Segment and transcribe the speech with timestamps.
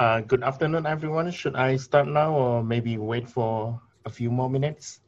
[0.00, 1.30] Uh, good afternoon, everyone.
[1.30, 5.00] Should I start now or maybe wait for a few more minutes?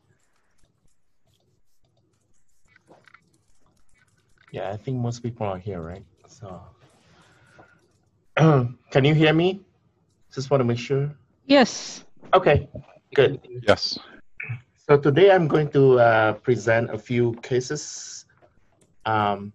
[4.53, 6.05] Yeah, I think most people are here, right?
[6.29, 6.61] So,
[8.37, 9.65] can you hear me?
[10.31, 11.09] Just want to make sure.
[11.47, 12.05] Yes.
[12.35, 12.69] Okay,
[13.15, 13.41] good.
[13.67, 13.99] Yes.
[14.77, 18.27] So today I'm going to uh, present a few cases.
[19.07, 19.55] Um,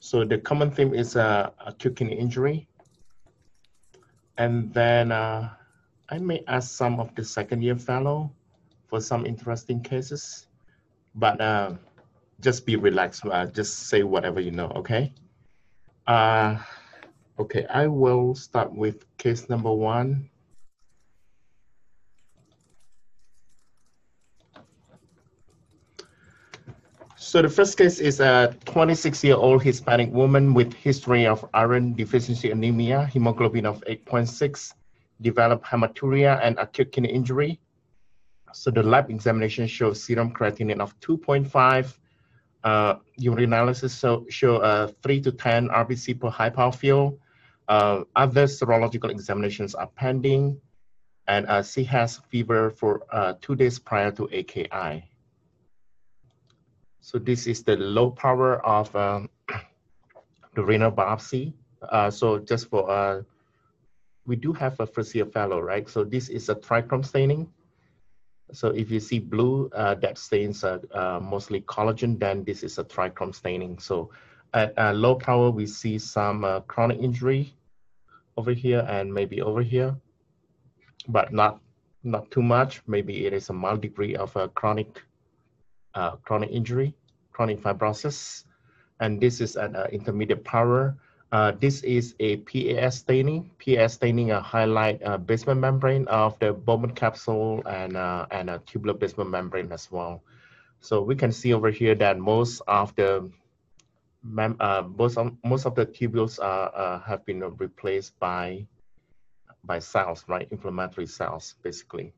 [0.00, 2.66] so the common theme is uh, acute kidney injury.
[4.38, 5.50] And then uh,
[6.08, 8.30] I may ask some of the second year fellow
[8.86, 10.46] for some interesting cases,
[11.14, 11.72] but uh,
[12.40, 13.26] just be relaxed.
[13.26, 15.12] Uh, just say whatever you know, okay?
[16.06, 16.56] Uh,
[17.38, 20.30] okay, I will start with case number one.
[27.28, 33.04] So the first case is a 26-year-old Hispanic woman with history of iron deficiency anemia,
[33.04, 34.72] hemoglobin of 8.6,
[35.20, 37.60] developed hematuria and acute kidney injury.
[38.54, 41.98] So the lab examination shows serum creatinine of 2.5,
[42.64, 47.20] uh, urinalysis so, show uh, 3 to 10 RBC per high power field.
[47.68, 50.58] Uh, other serological examinations are pending,
[51.26, 55.04] and uh, she has fever for uh, two days prior to AKI.
[57.08, 59.30] So this is the low power of um,
[60.54, 61.54] the renal biopsy.
[61.80, 63.22] Uh, so just for, uh,
[64.26, 65.88] we do have a year fellow, right?
[65.88, 67.48] So this is a trichrome staining.
[68.52, 72.76] So if you see blue, uh, that stains uh, uh, mostly collagen, then this is
[72.76, 73.78] a trichrome staining.
[73.78, 74.10] So
[74.52, 77.54] at low power, we see some uh, chronic injury
[78.36, 79.96] over here and maybe over here,
[81.08, 81.60] but not
[82.04, 82.82] not too much.
[82.86, 85.00] Maybe it is a mild degree of a chronic
[85.94, 86.94] uh, chronic injury,
[87.38, 88.42] chronic fibrosis,
[88.98, 90.98] and this is an uh, intermediate power.
[91.30, 93.48] Uh, this is a PAS staining.
[93.62, 98.58] PAS staining uh, highlight uh, basement membrane of the Bowman capsule and uh, and a
[98.66, 100.20] tubular basement membrane as well.
[100.80, 103.30] So we can see over here that most of the
[104.58, 108.66] uh, most of, most of the tubules are, uh, have been replaced by
[109.62, 110.48] by cells, right?
[110.50, 112.12] Inflammatory cells, basically.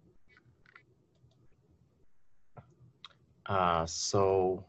[3.84, 4.64] So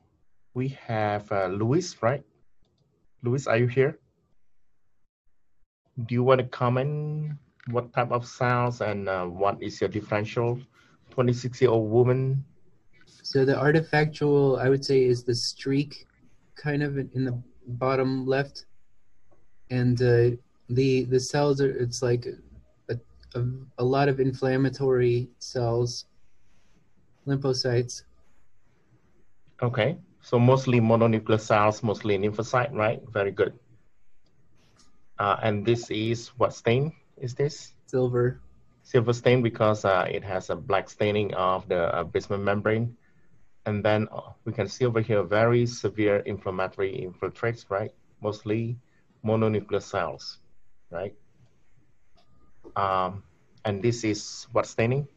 [0.54, 2.24] we have uh, Luis, right?
[3.24, 4.00] Luis, are you here?
[6.06, 7.34] Do you want to comment
[7.70, 10.60] what type of cells and uh, what is your differential?
[11.12, 12.44] 26-year-old woman.
[13.06, 16.08] So the artifactual, I would say, is the streak
[16.56, 18.66] kind of in the bottom left.
[19.70, 20.32] And uh,
[20.70, 22.28] the the cells are, it's like
[22.90, 22.98] a,
[23.36, 23.44] a,
[23.78, 26.06] a lot of inflammatory cells,
[27.28, 28.04] lymphocytes.
[29.62, 33.02] Okay, so mostly mononuclear cells, mostly lymphocyte, right?
[33.10, 33.58] Very good.
[35.20, 37.74] Uh, and this is what stain is this?
[37.86, 38.40] Silver.
[38.84, 42.96] Silver stain because uh, it has a black staining of the uh, basement membrane.
[43.66, 47.92] And then uh, we can see over here very severe inflammatory infiltrates, right?
[48.22, 48.78] Mostly
[49.24, 50.40] mononuclear cells,
[50.90, 51.14] right?
[52.76, 53.24] Um,
[53.66, 55.08] and this is what staining?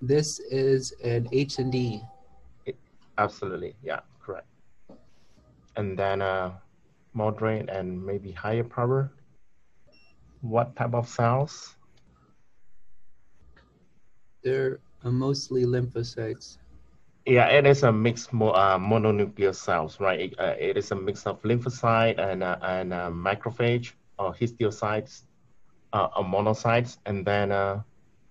[0.00, 2.02] This is an H and D.
[3.18, 4.46] Absolutely, yeah, correct.
[5.76, 6.52] And then uh,
[7.12, 9.12] moderate and maybe higher power.
[10.42, 11.76] What type of cells?
[14.42, 16.58] They're uh, mostly lymphocytes.
[17.26, 20.20] Yeah, it is a mixed mo uh, mononuclear cells, right?
[20.20, 25.24] It, uh, it is a mix of lymphocyte and uh, and uh, macrophage or histiocytes
[25.92, 26.98] uh, or monocytes.
[27.06, 27.82] And then, uh,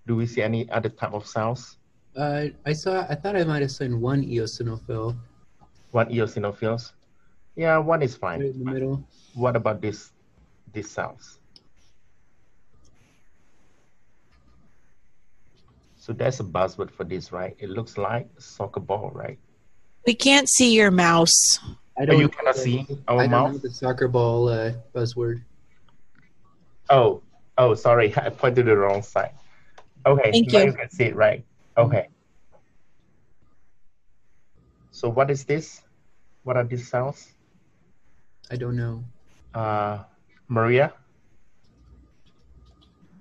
[0.07, 1.77] do we see any other type of cells?
[2.15, 3.05] Uh, I saw.
[3.09, 5.17] I thought I might have seen one eosinophil.
[5.91, 6.93] One eosinophils?
[7.55, 8.39] Yeah, one is fine.
[8.41, 9.07] Right in the middle.
[9.33, 10.11] What about this
[10.71, 11.39] these cells?
[15.95, 17.55] So that's a buzzword for this, right?
[17.59, 19.39] It looks like a soccer ball, right?
[20.05, 21.59] We can't see your mouse.
[21.97, 22.17] I don't.
[22.17, 23.53] Oh, you cannot see our I don't mouse?
[23.53, 25.43] know the soccer ball uh, buzzword.
[26.89, 27.23] Oh,
[27.57, 29.31] oh, sorry, I pointed to the wrong side.
[30.05, 30.65] Okay, Thank now you.
[30.65, 31.45] you can see it, right?
[31.77, 32.09] Okay.
[34.91, 35.81] So what is this?
[36.43, 37.33] What are these cells?
[38.51, 39.03] I don't know.
[39.53, 40.03] Uh,
[40.47, 40.93] Maria?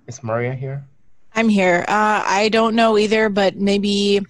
[0.07, 0.85] Is Maria here?
[1.33, 1.83] I'm here.
[1.87, 4.21] Uh, I don't know either, but maybe.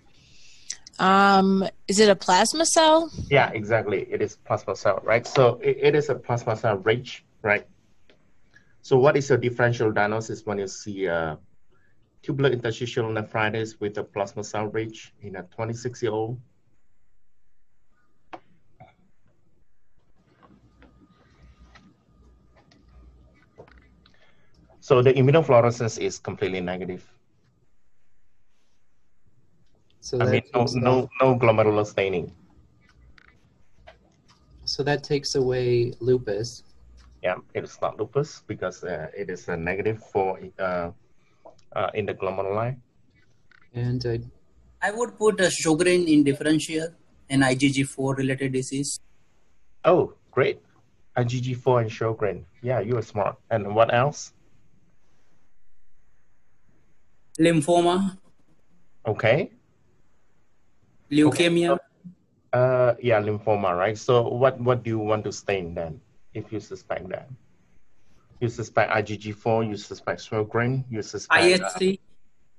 [0.99, 3.11] Um, is it a plasma cell?
[3.29, 4.07] Yeah, exactly.
[4.09, 5.25] It is plasma cell, right?
[5.25, 7.65] So it, it is a plasma cell rich, right?
[8.83, 11.37] So what is your differential diagnosis when you see uh,
[12.23, 16.39] tubular interstitial nephritis with a plasma cell rich in a 26-year-old?
[24.79, 27.07] So So the immunofluorescence is completely negative.
[30.01, 32.33] So I mean, no, no, no glomerular staining.
[34.65, 36.63] so that takes away lupus.
[37.21, 40.91] Yeah, it is not lupus because uh, it is a negative for uh,
[41.75, 42.75] uh, in the glomeruli.
[43.73, 44.17] And uh,
[44.81, 46.87] I would put a Sjogren in differential
[47.29, 48.99] and IgG4 related disease.
[49.85, 50.61] Oh, great.
[51.17, 52.43] IgG4 and Sjogren.
[52.61, 53.37] Yeah, you are smart.
[53.49, 54.33] And what else?
[57.39, 58.17] Lymphoma,
[59.05, 59.51] Okay.
[61.11, 61.77] leukemia,
[62.53, 63.97] Uh, yeah, lymphoma, right?
[63.97, 65.99] So what, what do you want to stain then
[66.35, 67.27] if you suspect that?
[68.43, 71.97] You suspect IgG4, you suspect Sjogren, you suspect uh, IHC,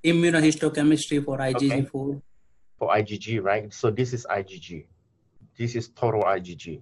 [0.03, 2.23] immunohistochemistry for IgG4.
[2.79, 3.71] for IgG, right?
[3.71, 4.87] So this is IgG.
[5.59, 6.81] This is total IgG,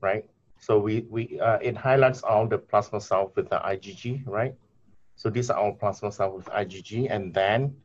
[0.00, 0.24] right?
[0.58, 4.56] So we, we uh, it highlights all the plasma cells with the IgG, right?
[5.14, 7.76] So these are all plasma cells with IgG, and then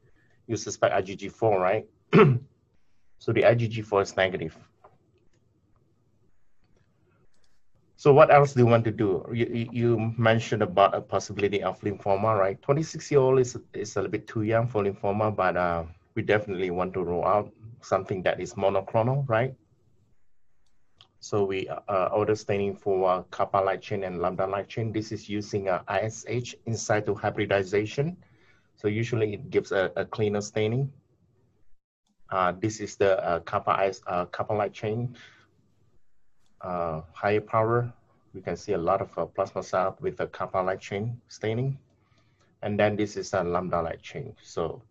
[0.48, 1.86] you suspect IgG4, right?
[3.20, 4.58] so the IgG4 is negative.
[8.00, 9.26] So what else do you want to do?
[9.32, 12.60] You, you- mentioned about a possibility of lymphoma, right?
[12.64, 15.84] 26 year old is, is a little bit too young for lymphoma, but uh,
[16.16, 17.52] we definitely want to roll out
[17.82, 19.54] something that is monoclonal, right?
[21.22, 24.92] So we uh, order staining for uh, kappa light chain and lambda light chain.
[24.92, 28.18] This is using uh, ISH in situ hybridization.
[28.76, 30.92] So usually it gives a, a cleaner staining.
[32.30, 35.16] Uh, this is the uh, kappa, uh, kappa light chain.
[36.62, 37.92] Uh, higher power,
[38.34, 41.78] we can see a lot of uh, plasma cell with the kappa light chain staining.
[42.62, 44.36] And then this is a lambda light chain.
[44.42, 44.82] So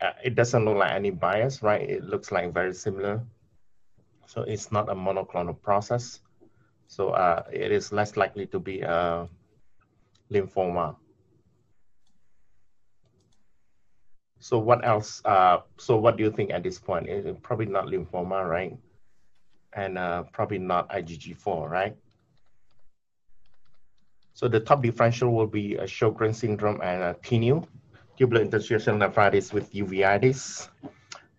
[0.00, 1.80] uh, it doesn't look like any bias, right?
[1.80, 3.22] It looks like very similar.
[4.26, 6.20] So it's not a monoclonal process.
[6.88, 9.28] So uh, it is less likely to be a
[10.30, 10.96] lymphoma.
[14.38, 15.22] So what else?
[15.24, 17.08] Uh, so what do you think at this point?
[17.08, 18.76] It, it probably not lymphoma, right?
[19.72, 21.96] And uh, probably not IgG4, right?
[24.34, 27.66] So the top differential will be a Sjogren syndrome and a TNU
[28.16, 30.68] tubular interstitial nephritis with uveitis.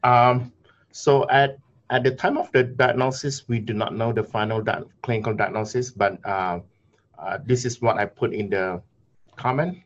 [0.03, 0.53] Um,
[0.91, 1.57] so at
[1.89, 5.89] at the time of the diagnosis, we do not know the final di- clinical diagnosis,
[5.89, 6.59] but uh,
[7.17, 8.81] uh, this is what I put in the
[9.37, 9.79] comment.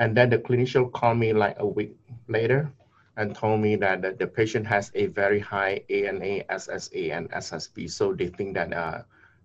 [0.00, 1.94] And then the clinician called me like a week
[2.26, 2.72] later
[3.18, 7.90] and told me that the, the patient has a very high ANA, SSA, and SSB.
[7.90, 9.02] So they think that uh,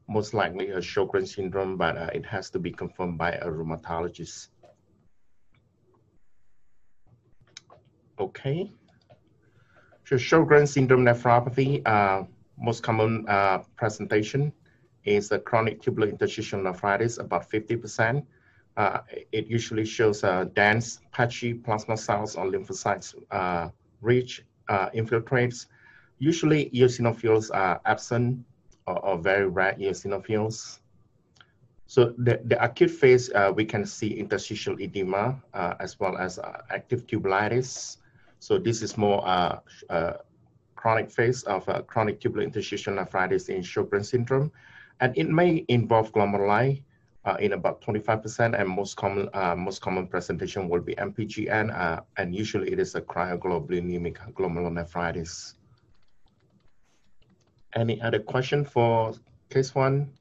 [0.07, 4.47] most likely a Sjogren syndrome, but uh, it has to be confirmed by a rheumatologist.
[8.17, 8.71] Okay.
[10.05, 12.23] So Sjogren syndrome nephropathy, uh,
[12.57, 14.53] most common uh, presentation
[15.03, 18.25] is a chronic tubular interstitial nephritis, about 50%.
[18.77, 18.99] Uh,
[19.31, 23.69] it usually shows uh, dense, patchy plasma cells or lymphocytes uh,
[24.01, 25.67] rich uh, infiltrates.
[26.19, 28.43] Usually eosinophils are absent
[28.85, 30.79] or, or very rare eosinophils.
[31.87, 36.39] So the, the acute phase, uh, we can see interstitial edema uh, as well as
[36.69, 37.97] active tubulitis.
[38.39, 39.59] So this is more uh,
[40.75, 44.51] chronic phase of chronic tubular interstitial nephritis in Sjogren syndrome.
[44.99, 46.81] And it may involve glomeruli
[47.25, 52.01] uh, in about 25% and most common, uh, most common presentation will be MPGN uh,
[52.17, 55.55] and usually it is a cryoglobulinic glomerulonephritis.
[57.73, 59.15] Any other question for
[59.49, 60.11] case one?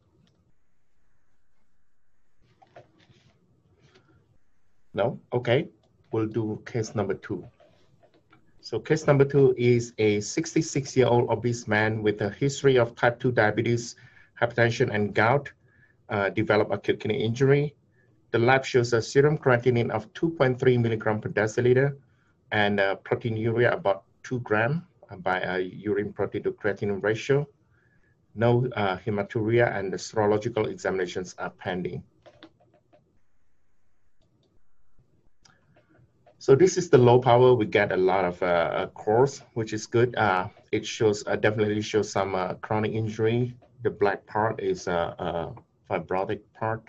[4.94, 5.20] No?
[5.32, 5.68] Okay,
[6.10, 7.44] we'll do case number two.
[8.60, 13.32] So case number two is a 66-year-old obese man with a history of type 2
[13.32, 13.96] diabetes,
[14.40, 15.52] hypertension, and gout,
[16.08, 17.74] uh, developed acute kidney injury.
[18.30, 21.96] The lab shows a serum creatinine of 2.3 milligram per deciliter
[22.50, 24.86] and uh, proteinuria about 2 gram
[25.18, 27.46] by a urine protein to creatinine ratio.
[28.34, 32.02] No uh, hematuria and the serological examinations are pending.
[36.44, 37.54] So this is the low power.
[37.54, 40.14] We get a lot of uh, cores, which is good.
[40.14, 43.54] Uh, it shows uh, definitely shows some uh, chronic injury.
[43.82, 44.86] The black part is
[45.90, 46.82] fibrotic part,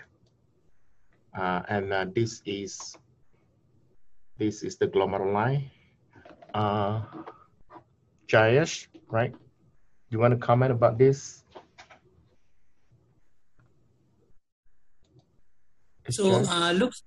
[1.36, 2.96] uh, and uh, this is
[4.38, 5.70] this is the glomeruli.
[6.54, 7.02] Uh,
[8.28, 9.34] Jayesh, right?
[10.10, 11.42] You want to comment about this?
[16.10, 17.02] So uh, looks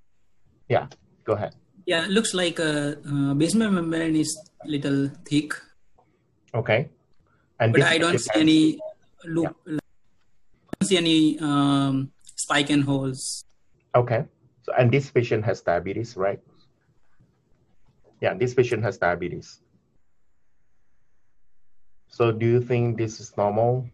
[0.67, 0.88] Yeah,
[1.24, 1.55] Go ahead.
[1.86, 4.29] yeah looks like uh, uh, basement membrane is
[4.65, 5.55] little thick,
[6.53, 6.89] Okay.
[7.60, 8.79] And but I don't see any
[9.25, 9.55] loop.
[9.65, 9.79] Don't
[10.89, 13.46] see any um, spike and holes.
[13.96, 14.25] Okay.
[14.63, 16.39] So, and this patient has diabetes, right?
[18.22, 19.62] Yeah, this patient has diabetes.
[22.08, 23.88] So, do you think this is normal?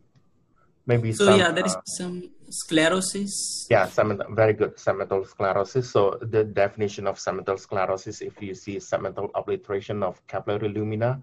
[0.87, 3.67] Maybe So some, yeah, there is uh, some sclerosis.
[3.69, 5.91] yeah, segmental, very good segmental sclerosis.
[5.91, 11.21] So, the definition of segmental sclerosis, if you see segmental obliteration of capillary lumina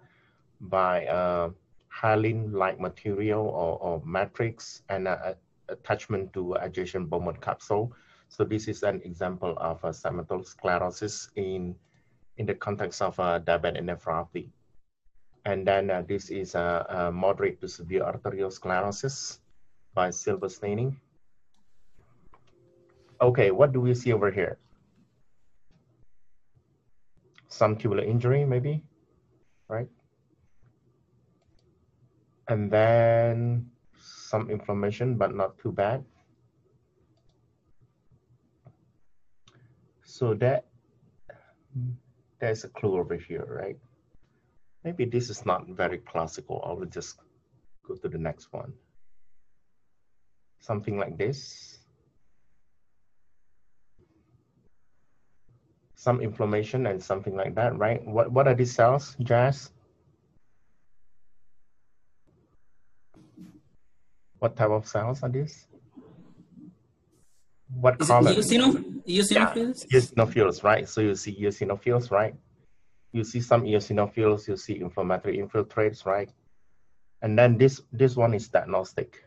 [0.61, 1.51] by uh,
[1.89, 5.35] hyaline-like material or, or matrix and uh,
[5.73, 7.93] attachment to adjacent Bowman capsule.
[8.29, 11.75] So this is an example of a segmental sclerosis in,
[12.39, 14.51] in the context of a diabetic nephropathy.
[15.45, 19.39] And then uh, this is a, a moderate to severe arteriosclerosis
[19.93, 20.97] by silver staining.
[23.21, 24.59] Okay, what do we see over here?
[27.49, 28.83] Some tubular injury, maybe,
[29.69, 29.89] right?
[32.49, 33.72] And then
[34.33, 36.03] some inflammation, but not too bad.
[40.05, 40.65] So that
[42.41, 43.77] there's a clue over here, right?
[44.85, 46.65] Maybe this is not very classical.
[46.67, 47.21] I will just
[47.87, 48.73] go to the next one.
[50.61, 51.79] Something like this.
[55.95, 58.01] Some inflammation and something like that, right?
[58.07, 59.71] What, what are these cells, Jazz?
[64.43, 65.69] What type of cells are these?
[67.81, 68.33] What Is color?
[68.33, 69.87] eosino- eosinophils?
[69.87, 70.89] eosinophils, right?
[70.89, 72.35] So you see eosinophils, right?
[73.13, 76.29] You see some eosinophils, you see inflammatory infiltrates, right?
[77.23, 79.23] And then this, this one is diagnostic.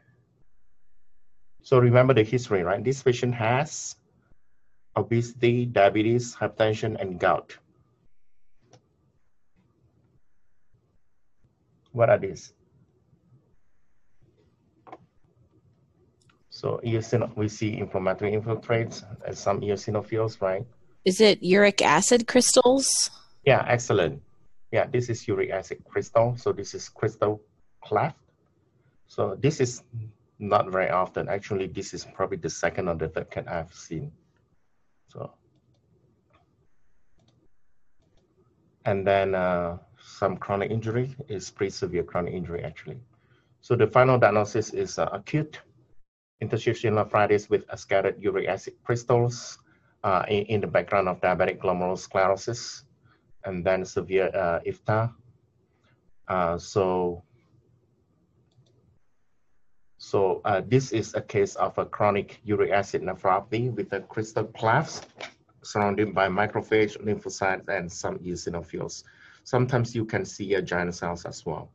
[1.62, 2.84] So remember the history, right?
[2.84, 3.96] This patient has
[4.98, 7.58] obesity, diabetes, hypertension, and gout.
[11.94, 12.52] What are these?
[16.56, 20.66] So eosino- we see inflammatory infiltrates and some eosinophils, right?
[21.04, 22.88] Is it uric acid crystals?
[23.44, 24.22] Yeah, excellent.
[24.72, 26.38] Yeah, this is uric acid crystal.
[26.38, 27.42] So this is crystal
[27.84, 28.16] cleft.
[29.08, 29.84] So this is
[30.40, 31.28] not very often.
[31.28, 34.14] Actually, this is probably the second or the third cat I've seen.
[35.10, 35.34] So,
[38.86, 43.02] and then uh, some chronic injury is pretty severe chronic injury actually.
[43.60, 45.60] So the final diagnosis is uh, acute
[46.42, 49.58] interstitial nephritis with scattered uric acid crystals
[50.04, 52.84] uh, in, in the background of diabetic glomerulosclerosis
[53.46, 55.14] and then severe uh, IFTA.
[56.28, 57.24] Uh, so,
[59.98, 64.44] so uh, this is a case of a chronic uric acid nephropathy with a crystal
[64.44, 65.02] clefts
[65.64, 69.04] surrounded by macrophage, lymphocytes, and some eosinophils.
[69.44, 71.72] Sometimes you can see a giant cells as well.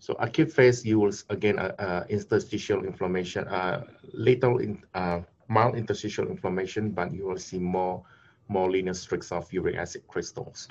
[0.00, 5.76] So acute phase, you will again uh, uh, interstitial inflammation, uh, little in, uh, mild
[5.76, 8.02] interstitial inflammation, but you will see more
[8.48, 10.68] more linear streaks of uric acid crystals.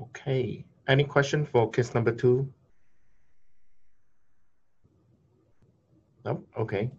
[0.00, 2.48] Okay, any question for case number two?
[6.24, 6.92] No, okay.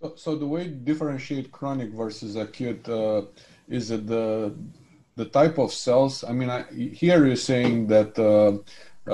[0.00, 3.22] So, so the way differentiate chronic versus acute uh,
[3.68, 4.54] is it the
[5.20, 6.24] the type of cells?
[6.24, 6.62] I mean, I,
[7.02, 8.52] here you're saying that uh,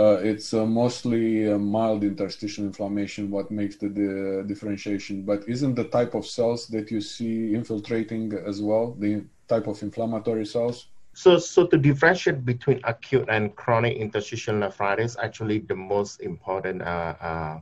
[0.00, 1.26] uh, it's uh, mostly
[1.58, 6.86] mild interstitial inflammation what makes the, the, differentiation, but isn't the type of cells that
[6.92, 10.76] you see infiltrating as well the type of inflammatory cells?
[11.12, 17.14] So, so to differentiate between acute and chronic interstitial nephritis, actually the most important uh,
[17.20, 17.60] uh,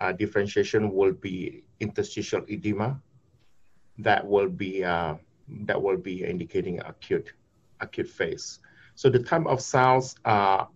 [0.00, 3.00] uh, differentiation will be interstitial edema.
[3.98, 4.80] That will be
[5.66, 7.32] that will be indicating acute
[7.80, 8.60] acute phase.
[8.94, 10.68] So the type of cells are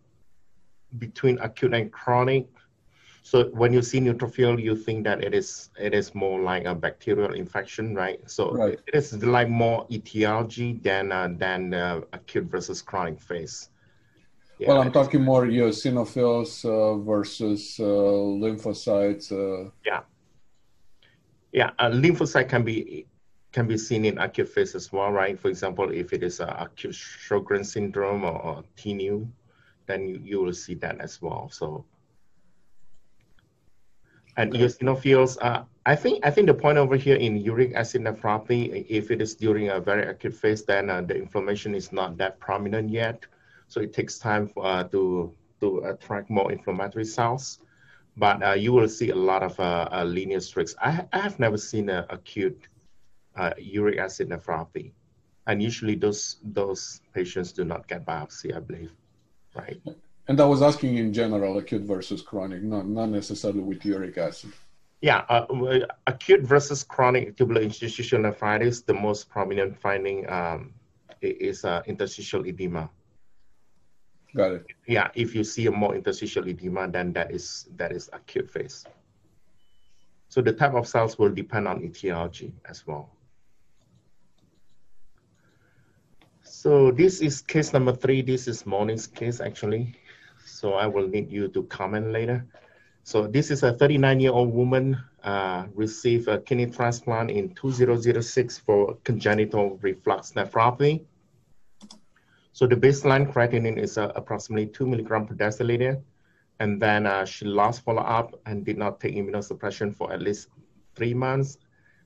[0.98, 2.46] between acute and chronic.
[3.24, 6.74] So when you see neutrophil, you think that it is it is more like a
[6.74, 8.18] bacterial infection, right?
[8.28, 8.78] So right.
[8.86, 13.70] it is like more etiology than uh, than uh, acute versus chronic phase.
[14.58, 19.32] Yeah, well, I'm talking more eosinophils uh, versus uh, lymphocytes.
[19.32, 19.70] Uh.
[19.84, 20.02] Yeah.
[21.52, 23.06] Yeah, a lymphocyte can be
[23.52, 25.38] can be seen in acute phase as well, right?
[25.38, 29.28] For example, if it is a acute Sjogren syndrome or, or TINU,
[29.86, 31.50] then you, you will see that as well.
[31.52, 31.84] So,
[34.36, 38.86] and eosinophils, uh, I think I think the point over here in uric acid nephropathy,
[38.88, 42.40] if it is during a very acute phase, then uh, the inflammation is not that
[42.40, 43.26] prominent yet.
[43.68, 47.58] So it takes time for, uh, to to attract more inflammatory cells.
[48.16, 50.74] But uh, you will see a lot of uh, uh, linear streaks.
[50.80, 52.68] I, I have never seen an acute
[53.36, 54.92] uh, uric acid nephropathy.
[55.46, 58.92] And usually those those patients do not get biopsy, I believe,
[59.54, 59.80] right?
[60.28, 64.52] And I was asking in general, acute versus chronic, not not necessarily with uric acid.
[65.00, 65.46] Yeah, uh,
[66.06, 70.74] acute versus chronic tubular interstitial nephritis, the most prominent finding um,
[71.20, 72.88] is uh, interstitial edema.
[74.36, 74.66] Got it.
[74.86, 78.84] Yeah, if you see a more interstitial edema, then that is that is acute phase.
[80.28, 83.10] So the type of cells will depend on etiology as well.
[86.62, 88.22] So this is case number three.
[88.22, 89.96] This is Moni's case actually.
[90.46, 92.46] So I will need you to comment later.
[93.02, 99.76] So this is a 39-year-old woman uh, received a kidney transplant in 2006 for congenital
[99.82, 101.04] reflux nephropathy.
[102.52, 106.00] So the baseline creatinine is uh, approximately two milligram per deciliter.
[106.60, 110.46] And then uh, she lost follow-up and did not take immunosuppression for at least
[110.94, 111.58] three months.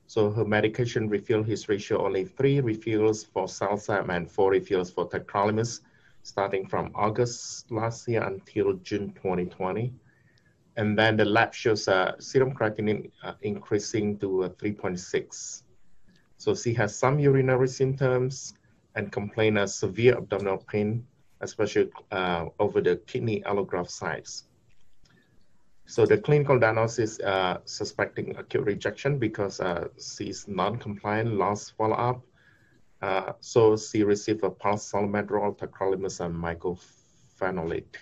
[0.09, 5.09] So her medication refill history show only three refills for CellCept and four refills for
[5.09, 5.81] tacrolimus,
[6.23, 9.93] starting from August last year until June 2020.
[10.77, 15.63] And then the lab shows uh, serum creatinine uh, increasing to uh, 3.6.
[16.37, 18.55] So she has some urinary symptoms
[18.95, 21.07] and complain of severe abdominal pain,
[21.41, 24.45] especially uh, over the kidney allograft sites.
[25.87, 32.23] So the clinical diagnosis uh, suspecting acute rejection because uh, she's non-compliant, lost follow-up.
[33.01, 37.95] Uh, so she received a pulse Solu-Medrol, tacrolimus, and mycophenolate.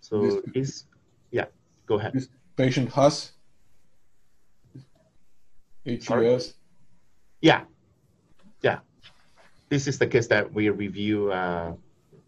[0.00, 0.84] So This- this,
[1.30, 1.46] yeah,
[1.86, 2.14] go ahead.
[2.14, 3.32] This patient has
[5.84, 6.54] HUS.
[7.40, 7.64] Yeah,
[8.62, 8.78] yeah.
[9.68, 11.72] This is the case that we reviewed uh,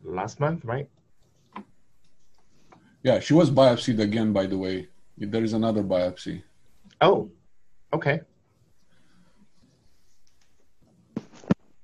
[0.05, 0.89] last month, right?
[3.09, 4.89] Yeah, she was biopsied again, by the way.
[5.17, 6.43] There is another biopsy.
[7.01, 7.31] Oh,
[7.91, 8.21] okay.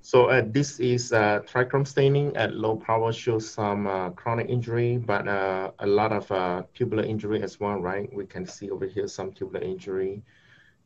[0.02, 4.98] So uh, this is uh, trichrome staining at low power shows some uh, chronic injury,
[4.98, 8.06] but uh, a lot of uh, tubular injury as well, right?
[8.12, 10.22] We can see over here some tubular injury.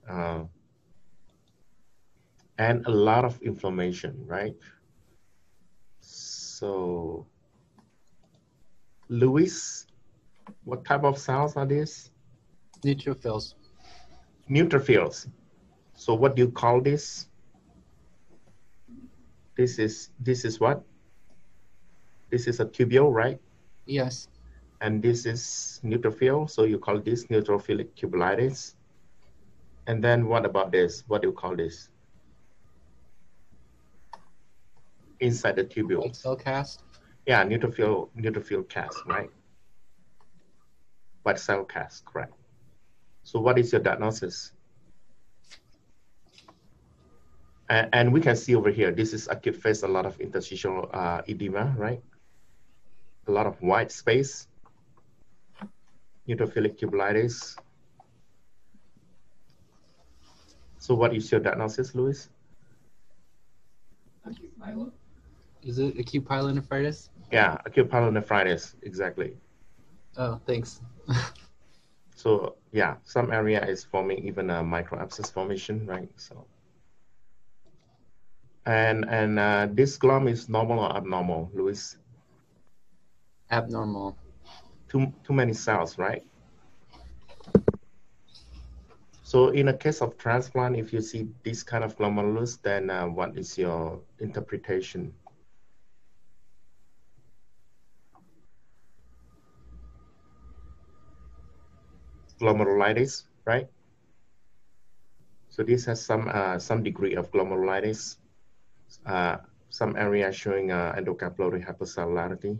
[0.09, 0.45] Uh,
[2.59, 4.55] and a lot of inflammation, right?
[6.01, 7.27] So,
[9.09, 9.88] Luis,
[10.69, 12.11] what type of cells are these?
[12.85, 13.55] Neutrophils.
[14.51, 15.27] neutrophils.
[15.95, 17.27] So what do you call this?
[19.57, 20.85] This is this is what?
[22.31, 23.41] This is a tubule, right?
[23.87, 24.29] Yes.
[24.83, 26.51] And this is neutrophil.
[26.51, 28.75] So you call this neutrophilic tubulitis.
[29.87, 31.03] And then what about this?
[31.09, 31.89] What do you call this?
[35.21, 36.15] Inside the tubule.
[36.15, 36.83] Cell cast.
[37.27, 39.31] Yeah, neutrophil neutrophil cast, right?
[41.29, 42.33] White cell cast, correct.
[43.23, 44.51] So what is your diagnosis?
[47.69, 50.89] And, and we can see over here, this is acute phase, a lot of interstitial
[50.91, 52.01] uh, edema, right?
[53.27, 54.49] A lot of white space,
[56.27, 57.59] neutrophilic tubulitis.
[60.79, 62.31] So what is your diagnosis, Luis?
[65.63, 67.11] Is it acute pyelonephritis?
[67.31, 69.37] Yeah, acute pyelonephritis, exactly.
[70.17, 70.81] Oh, thanks.
[72.19, 76.11] So yeah, some area is forming even a micro abscess formation, right?
[76.17, 76.47] So
[78.67, 81.97] and and uh, this glom is normal or abnormal, Luis?
[83.53, 84.19] Abnormal.
[84.89, 86.25] Too too many cells, right?
[89.23, 93.07] So in a case of transplant, if you see this kind of glomerulus, then uh,
[93.07, 95.15] what is your interpretation?
[102.41, 103.69] Glomerulitis, right?
[105.49, 108.17] So this has some uh, some degree of glomerulitis,
[109.07, 109.39] uh,
[109.71, 112.59] some area showing uh, endocapillary hypercellularity.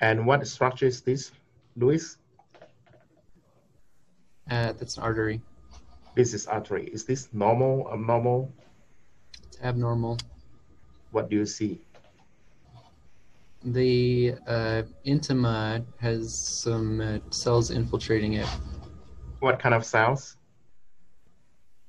[0.00, 1.32] And what structure is this,
[1.76, 2.16] Luis?
[4.48, 5.42] Uh, that's an artery.
[6.14, 6.86] This is artery.
[6.86, 8.50] Is this normal, abnormal?
[9.46, 10.18] It's abnormal.
[11.10, 11.80] What do you see?
[13.64, 18.46] The uh, intima has some uh, cells infiltrating it.
[19.40, 20.36] What kind of cells?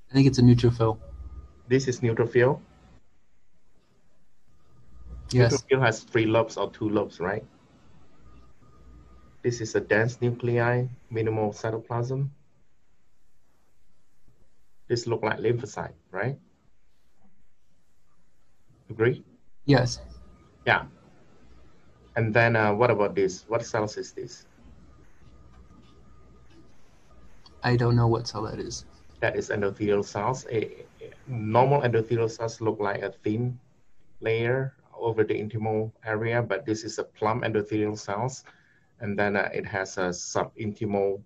[0.10, 0.98] I think it's a neutrophil.
[1.68, 2.60] This is neutrophil.
[5.32, 5.54] Yes.
[5.54, 7.46] Neutrophil has three lobes or two lobes, right?
[9.44, 12.30] This is a dense nuclei, minimal cytoplasm.
[14.88, 16.38] This look like lymphocyte, right?
[18.90, 19.24] Agree?
[19.66, 20.00] Yes.
[20.66, 20.86] Yeah.
[22.20, 23.46] And then uh, what about this?
[23.48, 24.46] What cells is this?
[27.64, 28.84] I don't know what cell that is.
[29.22, 30.46] That is endothelial cells.
[30.52, 33.58] A, a- normal endothelial cells look like a thin
[34.20, 38.44] layer over the intimal area, but this is a plump endothelial cells.
[39.00, 41.22] And then uh, it has a subintimal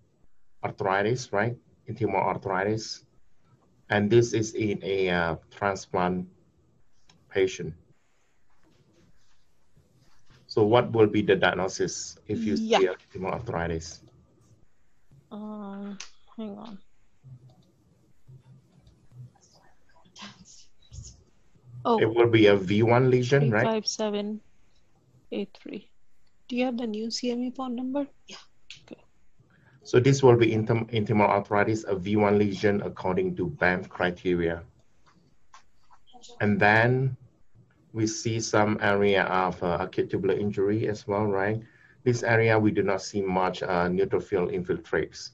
[0.63, 1.58] arteritis, right?
[1.89, 3.03] Intimal arteritis.
[3.89, 6.27] And this is in a uh, transplant
[7.32, 7.73] patient.
[10.53, 12.77] So what will be the diagnosis if you Yeah.
[12.77, 12.87] see
[13.17, 14.05] intimal arteritis?
[15.33, 15.97] Um,
[16.37, 16.77] hang on.
[21.83, 23.65] Oh, It will be a V1 lesion, three right?
[23.65, 24.41] five seven
[25.31, 25.89] eight three.
[26.47, 28.05] Do you have the new CME phone number?
[28.27, 28.37] Yeah.
[29.81, 34.61] So this will be intim- intimal arteritis, a V1 lesion according to Banff criteria.
[36.39, 37.17] And then
[37.93, 41.62] we see some area of uh, acute tubular injury as well, right?
[42.03, 45.32] This area, we do not see much uh, neutrophil infiltrates,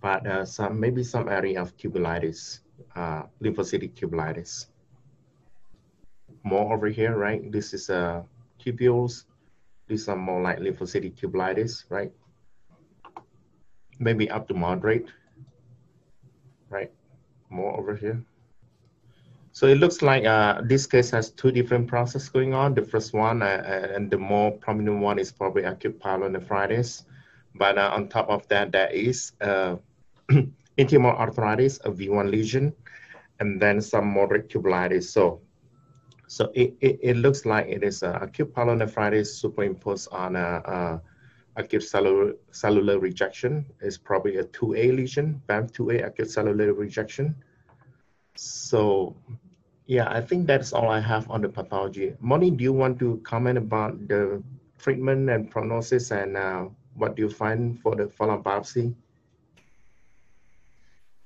[0.00, 2.60] but uh, some maybe some area of tubulitis,
[2.94, 4.66] uh, lymphocytic tubulitis.
[6.42, 7.50] More over here, right?
[7.50, 8.22] This is uh,
[8.58, 9.24] tubules.
[9.88, 12.12] These are more like lymphocytic tubulitis, right?
[14.02, 15.08] maybe up to moderate,
[16.68, 16.90] right?
[17.50, 18.22] More over here.
[19.52, 22.74] So it looks like uh, this case has two different processes going on.
[22.74, 27.04] The first one, uh, uh, and the more prominent one, is probably acute pyelonephritis.
[27.54, 29.76] But uh, on top of that, there is uh,
[30.78, 32.72] intimal arteritis, a V1 lesion,
[33.40, 35.04] and then some moderate tubulitis.
[35.04, 35.42] So,
[36.28, 41.02] so it, it, it looks like it is uh, acute pyelonephritis superimposed on a, a
[41.56, 47.36] acute cellular, cellular rejection It's probably a 2A lesion, Banff 2A acute cellular rejection.
[48.34, 49.14] So
[49.86, 52.14] yeah, I think that's all I have on the pathology.
[52.20, 54.42] Moni, do you want to comment about the
[54.78, 58.94] treatment and prognosis and uh, what do you find for the follow-up biopsy?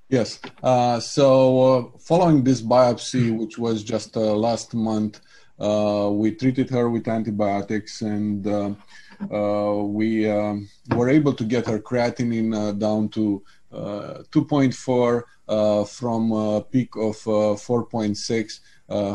[0.08, 0.38] Yes.
[0.62, 5.20] Uh, so uh, following this biopsy, which was just uh, last month,
[5.58, 8.74] uh, we treated her with antibiotics and uh,
[9.82, 16.60] we um, were able to get her creatinine down to Uh, 2.4 uh, from a
[16.62, 18.60] peak of 4.6.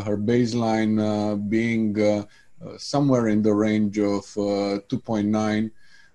[0.06, 2.26] her baseline being
[2.78, 5.72] somewhere in the range of 2.9.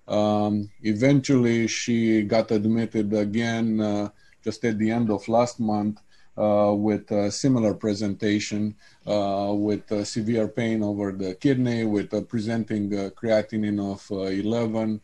[0.07, 4.11] Um, eventually, she got admitted again
[4.43, 5.99] just at the end of last month
[6.37, 8.75] uh, with a similar presentation
[9.07, 15.01] uh, with uh, severe pain over the kidney, with presenting creatinine of 11,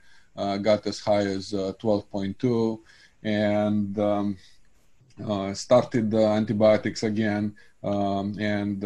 [0.62, 2.80] got as high as 12.2,
[3.24, 4.38] and um,
[5.54, 7.56] started antibiotics again.
[7.84, 8.84] Um, and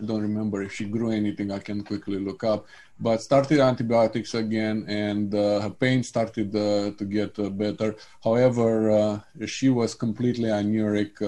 [0.00, 1.50] I don't remember if she grew anything.
[1.50, 2.66] I can quickly look up.
[3.00, 7.94] But started antibiotics again, and uh, her pain started uh, to get uh, better.
[8.22, 11.18] However, she was completely anuric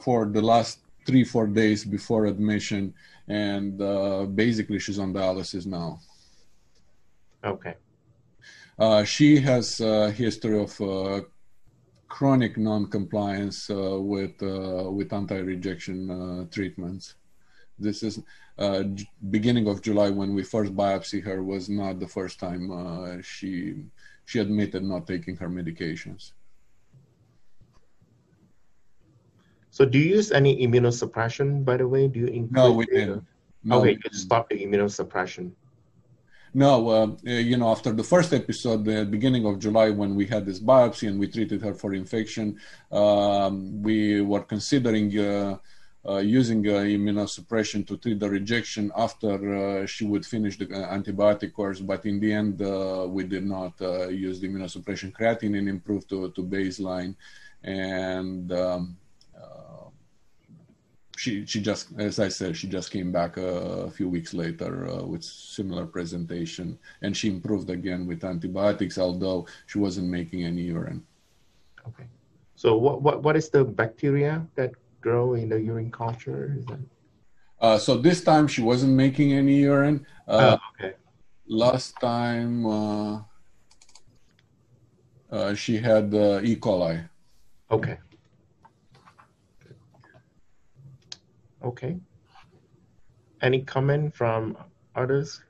[0.00, 2.94] for the last three, four days before admission,
[3.28, 3.78] and
[4.34, 6.00] basically she's on dialysis now.
[7.44, 7.74] Okay.
[8.78, 11.20] Uh, she has a history of uh,
[12.08, 17.14] chronic non-compliance uh, with with anti-rejection treatments.
[17.78, 18.20] This is
[19.30, 23.84] beginning of July when we first biopsy her was not the first time she
[24.26, 26.32] she admitted not taking her medications.
[29.70, 32.06] So do you use any immunosuppression, by the way?
[32.06, 32.52] Do you include?
[32.52, 33.26] No, we didn't.
[33.64, 35.50] No, okay, you stop the immunosuppression.
[36.56, 40.46] No, uh, you know, after the first episode, the beginning of July, when we had
[40.46, 42.60] this biopsy and we treated her for infection,
[42.92, 45.56] um, we were considering uh,
[46.08, 51.80] uh, using immunosuppression to treat the rejection after she would finish the antibiotic course.
[51.80, 52.60] But in the end,
[53.10, 53.74] we did not
[54.12, 55.10] use the immunosuppression.
[55.10, 57.16] Creatinine improved to, to baseline,
[57.64, 58.96] and um,
[61.16, 64.88] she she just as I said she just came back a, a few weeks later
[64.88, 70.62] uh, with similar presentation and she improved again with antibiotics although she wasn't making any
[70.62, 71.04] urine.
[71.86, 72.06] Okay.
[72.56, 76.56] So what what what is the bacteria that grow in the urine culture?
[76.58, 76.80] Is that...
[77.60, 80.06] uh, so this time she wasn't making any urine.
[80.28, 80.94] oh, okay.
[81.46, 83.20] Last time uh,
[85.30, 86.56] uh, she had E.
[86.56, 87.06] coli.
[87.70, 87.98] Okay.
[91.64, 91.96] Okay.
[93.40, 94.56] Any comment from
[94.94, 95.42] others?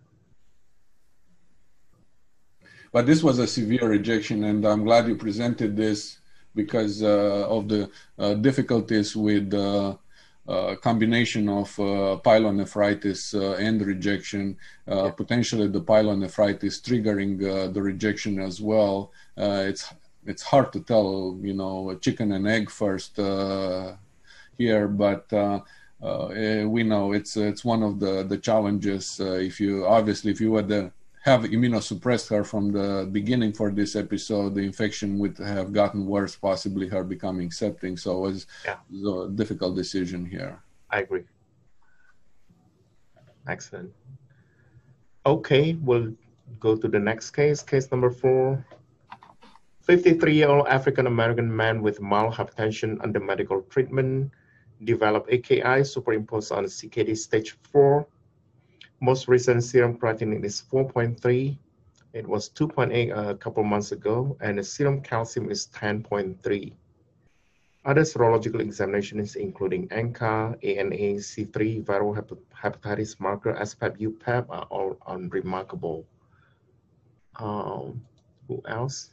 [2.93, 6.19] But this was a severe rejection, and I'm glad you presented this
[6.55, 9.99] because uh, of the uh, difficulties with the
[10.47, 18.61] uh, combination of uh, pyelonephritis uh, and rejection, potentially the pyelonephritis triggering the rejection as
[18.61, 19.11] well.
[19.37, 19.93] it's
[20.27, 23.17] it's hard to tell, you know, chicken and egg first
[24.57, 25.27] here, but
[26.05, 29.19] uh, eh, we know it's it's one of the the challenges.
[29.21, 30.93] Uh, if you obviously if you were the
[31.25, 36.37] have immunosuppressed her from the beginning for this episode, the infection would have gotten worse,
[36.37, 37.99] possibly her becoming septic.
[37.99, 38.77] So it was, Yeah.
[39.25, 40.61] a difficult decision here.
[40.91, 41.25] I agree.
[43.49, 43.91] Excellent.
[45.25, 46.13] Okay, we'll
[46.61, 48.63] go to the next case, case number four.
[49.89, 54.31] 53-year-old African-American man with mild hypertension under medical treatment
[54.83, 58.07] developed AKI superimposed on CKD stage four.
[59.01, 61.57] Most recent serum creatinine is 4.3.
[62.13, 66.73] It was 2.8 a couple months ago, and the serum calcium is 10.3.
[67.85, 74.97] Other serological examinations, including ANCA, ANA, C3, viral hep- hepatitis marker, SPEP, UPEP, are all
[75.07, 76.07] unremarkable.
[77.37, 78.01] Um,
[78.49, 79.11] who else?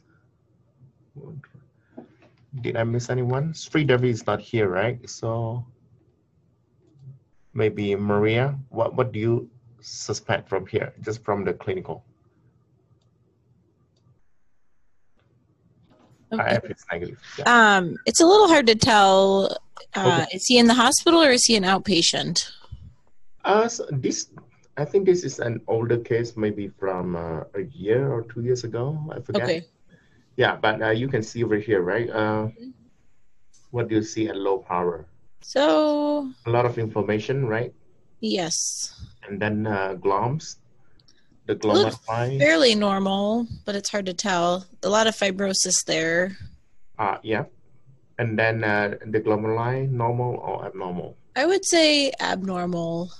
[2.60, 3.54] Did I miss anyone?
[3.54, 4.98] Sri Devi is not here, right?
[5.08, 5.64] So
[7.54, 8.58] maybe Maria.
[8.68, 12.04] What what do you suspect from here, just from the clinical?
[16.32, 16.56] Okay.
[16.56, 17.18] IF is negative.
[17.38, 17.44] Yeah.
[17.76, 19.56] Um, it's a little hard to tell.
[19.94, 22.50] Uh, Is he in the hospital or is he an outpatient?
[23.44, 24.30] Uh, so this,
[24.78, 28.64] I think this is an older case, maybe from uh, a year or two years
[28.64, 28.98] ago.
[29.10, 29.42] I forget.
[29.42, 29.66] Okay.
[30.36, 32.08] Yeah, but uh, you can see over here, right?
[32.08, 32.48] Uh,
[33.70, 35.06] what do you see at low power?
[35.42, 37.72] So, A lot of inflammation, right?
[38.20, 38.54] yes,
[39.26, 40.56] And then uh, gloms,
[41.46, 42.38] the Looks line.
[42.38, 44.64] fairly normal, but it's hard to tell.
[44.84, 46.36] A lot of fibrosis there.
[46.98, 47.44] Uh, yeah.
[48.18, 51.16] And then uh, the glomer line, normal or abnormal.
[51.34, 53.10] I would say abnormal.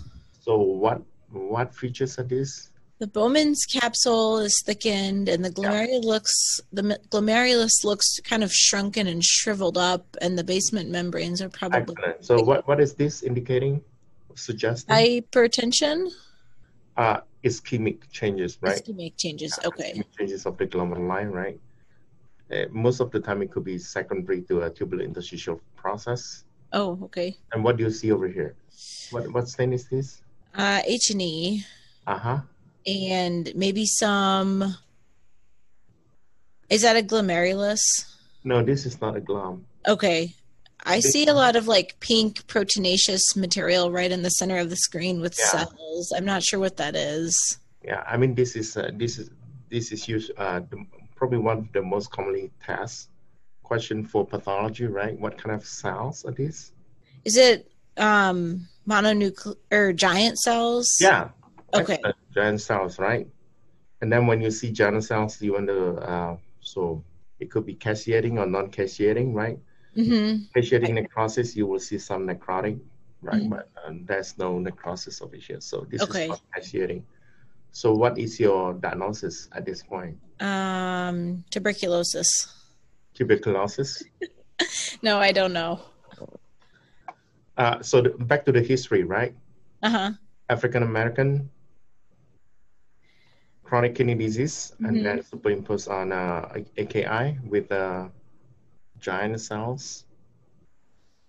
[0.40, 2.70] So what what features are these?
[3.02, 9.08] The Bowman's capsule is thickened, and the glomerulus looks the glomerulus looks kind of shrunken
[9.08, 12.24] and shriveled up, and the basement membranes are probably Excellent.
[12.24, 13.82] So what, what is this indicating?
[14.36, 14.94] Suggesting?
[14.94, 16.12] hypertension.
[16.96, 18.80] uh, ischemic changes, right?
[18.80, 19.58] Ischemic changes.
[19.64, 19.94] Okay.
[19.94, 21.58] Ischemic changes of the glomerular line, right?
[22.52, 26.44] Uh, most of the time, it could be secondary to a tubular interstitial process.
[26.72, 27.36] Oh, okay.
[27.50, 28.54] And what do you see over here?
[29.10, 30.22] What what stain is this?
[30.54, 31.66] Uh, H and E,
[32.06, 32.40] Uh huh.
[32.86, 34.76] And maybe some.
[36.70, 37.80] Is that a glomerulus?
[38.44, 39.66] No, this is not a glom.
[39.86, 40.34] Okay.
[40.84, 44.70] I This- see a lot of like pink proteinaceous material right in the center of
[44.70, 45.64] the screen with Yeah.
[45.66, 46.12] cells.
[46.16, 47.34] I'm not sure what that is.
[47.84, 49.30] Yeah, I mean this is uh, this is
[49.70, 50.84] this is used uh, the,
[51.16, 53.08] probably one of the most commonly asked
[53.62, 55.18] question for pathology, right?
[55.18, 56.72] What kind of cells are these?
[57.24, 60.88] Is it um mononuclear or giant cells?
[61.00, 61.28] Yeah.
[61.74, 61.98] Okay.
[62.34, 63.26] Giant cells, right?
[64.00, 67.04] And then when you see giant cells, you wonder, uh, so
[67.40, 69.58] it could be caseating or non-caseating, right?
[69.96, 70.44] Mm-hmm.
[70.56, 72.78] Caseating necrosis, you will see some necrotic,
[73.20, 73.42] right?
[73.42, 73.50] Mhm.
[73.50, 75.60] But um, there's no necrosis over here.
[75.60, 76.24] So this Okay.
[76.24, 77.02] is not caseating.
[77.70, 80.18] So what is your diagnosis at this point?
[80.40, 82.28] Um tuberculosis.
[83.14, 84.02] Tuberculosis?
[85.02, 85.80] No, I don't know.
[87.58, 89.34] Uh, so the, back to the history, right?
[89.82, 90.12] Uh-huh.
[90.48, 91.50] African American,
[93.72, 94.88] chronic kidney disease, Mhm.
[94.88, 96.44] and then superimposed on uh,
[96.76, 98.10] AKI with uh,
[99.00, 100.04] giant cells.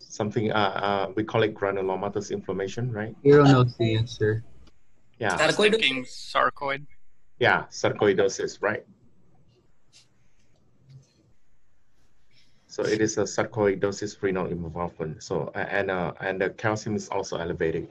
[0.01, 3.15] Something uh, uh, we call it granulomatous inflammation, right?
[3.23, 4.43] Hero knows the answer.
[5.19, 6.11] Yeah, I Sarcoidosis?
[6.35, 6.83] sarcoid.
[7.39, 8.83] yeah, sarcoidosis, right?
[12.67, 15.23] So it is a sarcoidosis renal involvement.
[15.23, 17.87] So uh, and uh, and the calcium is also elevated.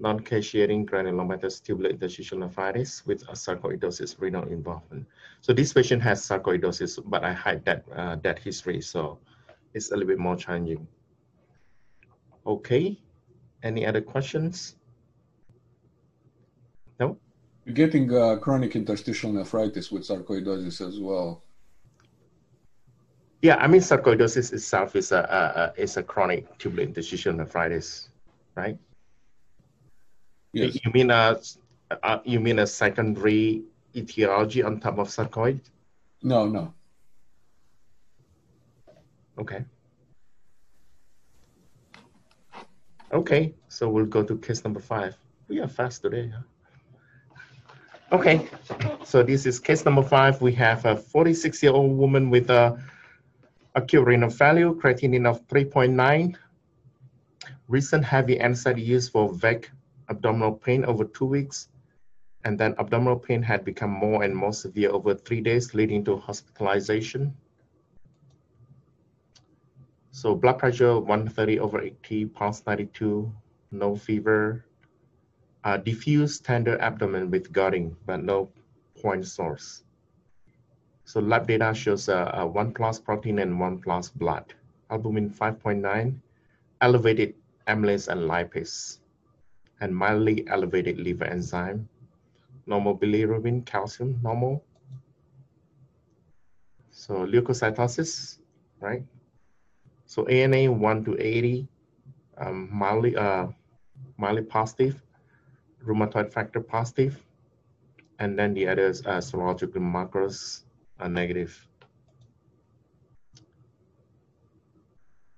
[0.00, 5.04] Non-caseating granulomatous tubular interstitial nephritis with a sarcoidosis renal involvement.
[5.40, 9.18] So this patient has sarcoidosis, but I hide that uh, that history, so
[9.74, 10.86] it's a little bit more challenging.
[12.46, 13.00] Okay,
[13.64, 14.76] any other questions?
[17.00, 17.18] No.
[17.64, 21.42] You're getting uh, chronic interstitial nephritis with sarcoidosis as well.
[23.42, 28.10] Yeah, I mean sarcoidosis itself is a, a, a is a chronic tubular interstitial nephritis,
[28.54, 28.78] right?
[30.52, 30.78] Yes.
[30.84, 31.40] You mean a
[32.02, 33.62] uh, you mean a secondary
[33.94, 35.60] etiology on top of sarcoid?
[36.22, 36.74] No, no.
[39.38, 39.64] Okay.
[43.12, 45.16] Okay, so we'll go to case number five.
[45.48, 46.30] We are fast today.
[46.34, 46.42] Huh?
[48.10, 48.48] Okay,
[49.04, 50.42] so this is case number five.
[50.42, 52.78] We have a 46 year old woman with a
[53.74, 56.34] acute renal failure, creatinine of 3.9.
[57.68, 59.70] Recent heavy NSAID use for vague
[60.08, 61.68] abdominal pain over two weeks.
[62.44, 66.16] And then abdominal pain had become more and more severe over three days, leading to
[66.16, 67.34] hospitalization.
[70.10, 73.32] So blood pressure 130 over 80, pulse 92,
[73.70, 74.64] no fever,
[75.64, 78.50] uh, diffuse tender abdomen with guarding, but no
[79.00, 79.84] point source.
[81.04, 84.54] So lab data shows uh, a 1 plus protein and 1 plus blood.
[84.90, 86.14] Albumin 5.9,
[86.80, 87.34] elevated
[87.66, 88.98] amylase and lipase,
[89.80, 91.88] and mildly elevated liver enzyme.
[92.66, 94.64] Normal bilirubin, calcium, normal.
[96.90, 98.38] So leukocytosis,
[98.80, 99.04] right?
[100.06, 101.68] So ANA 1 to 80,
[102.38, 103.48] um, mildly, uh,
[104.16, 105.00] mildly positive,
[105.84, 107.22] rheumatoid factor positive,
[108.18, 110.64] and then the others are serological markers
[110.98, 111.66] are negative.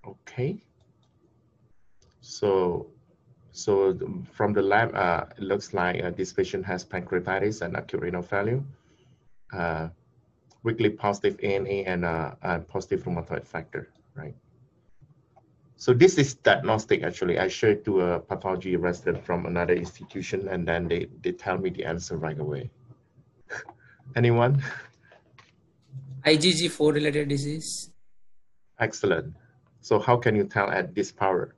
[0.07, 0.63] Okay.
[2.21, 2.87] So,
[3.53, 3.99] so
[4.33, 8.23] from the lab, uh, it looks like uh, this patient has pancreatitis and acute renal
[8.23, 8.63] failure,
[9.53, 9.89] uh,
[10.63, 14.35] weakly positive ANA and uh, positive rheumatoid factor, right?
[15.77, 17.39] So this is diagnostic actually.
[17.39, 21.71] I showed to a pathology resident from another institution and then they, they tell me
[21.71, 22.71] the answer right away.
[24.17, 24.63] Anyone?
[26.27, 27.91] IgG4 related disease.
[28.79, 29.35] Excellent.
[29.81, 31.55] So how can you tell at this power?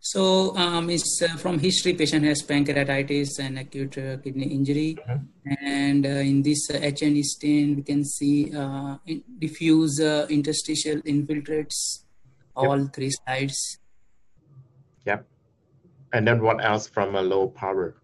[0.00, 4.96] So um, it's uh, from history, patient has pancreatitis and acute uh, kidney injury.
[5.08, 5.52] Mm-hmm.
[5.64, 11.02] And uh, in this uh, H&E stain, we can see uh, in diffuse uh, interstitial
[11.02, 12.04] infiltrates
[12.54, 12.94] all yep.
[12.94, 13.78] three sides.
[15.04, 15.26] Yep.
[16.12, 17.96] And then what else from a low power?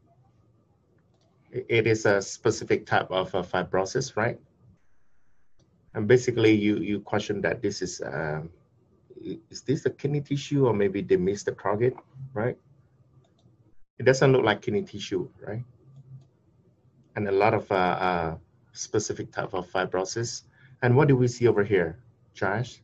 [1.53, 4.39] It is a specific type of fibrosis, right?
[5.95, 8.51] And basically, you you question that this is um,
[9.51, 11.97] is this a kidney tissue or maybe they missed the target,
[12.33, 12.57] right?
[13.99, 15.65] It doesn't look like kidney tissue, right?
[17.17, 18.37] And a lot of uh, uh,
[18.73, 20.43] specific type of fibrosis.
[20.83, 21.99] And what do we see over here,
[22.35, 22.81] Josh?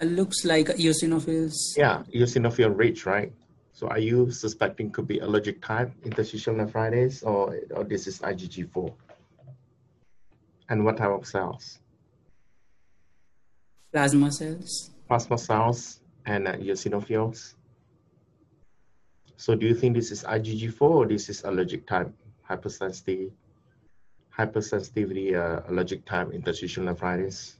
[0.00, 1.76] It looks like eosinophils.
[1.76, 3.32] Yeah, eosinophil rich, right?
[3.72, 8.92] So are you suspecting could be allergic type interstitial nephritis or, or this is IgG4?
[10.68, 11.78] And what type of cells?
[13.92, 14.90] Plasma cells.
[15.06, 17.54] Plasma cells and uh, eosinophils.
[19.36, 22.12] So do you think this is IgG4 or this is allergic type
[22.48, 23.30] hypersensitivity,
[24.36, 27.56] hypersensitivity uh, allergic type interstitial nephritis?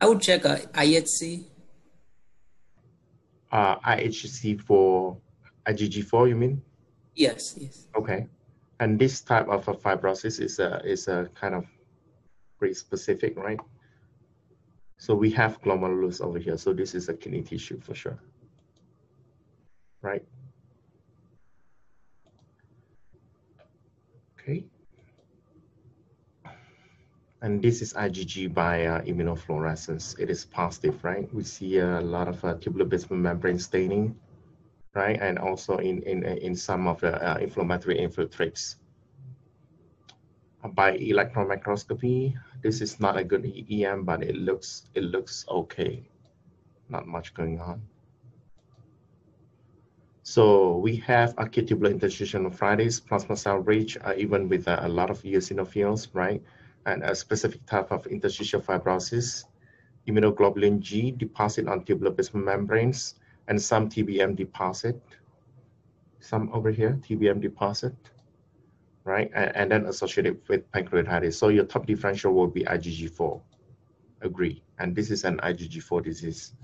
[0.00, 1.44] I would check uh, IHC.
[3.52, 5.18] Uh, IHC for
[5.66, 6.62] IgG4, you mean?
[7.14, 7.86] Yes, yes.
[7.94, 8.26] Okay.
[8.80, 11.66] And this type of a fibrosis is a, is a kind of
[12.58, 13.60] pretty specific, right?
[15.00, 16.58] So we have glomerulus over here.
[16.58, 18.18] So this is a kidney tissue for sure,
[20.02, 20.22] right?
[24.38, 24.66] Okay.
[27.40, 30.20] And this is IgG by uh, immunofluorescence.
[30.20, 31.32] It is positive, right?
[31.32, 34.14] We see a lot of uh, tubular basement membrane staining,
[34.92, 35.18] right?
[35.18, 38.76] And also in, in, in some of the uh, inflammatory infiltrates.
[40.74, 46.02] By electron microscopy, this is not a good EM, but it looks, it looks okay.
[46.88, 47.82] Not much going on.
[50.22, 54.88] So we have acute tubular interstitial nephritis, plasma cell rich, uh, even with uh, a
[54.88, 56.42] lot of eosinophils, right?
[56.86, 59.44] and a specific type of interstitial fibrosis,
[60.08, 63.16] immunoglobulin G deposit on tubular basement membranes,
[63.48, 65.00] and some TBM deposit,
[66.20, 67.94] some over here, TBM deposit,
[69.10, 69.30] right?
[69.34, 71.34] And, and then associated with pancreatitis.
[71.34, 73.40] So your top differential will be IgG4,
[74.22, 74.62] agree.
[74.78, 76.54] And this is an IgG4 disease.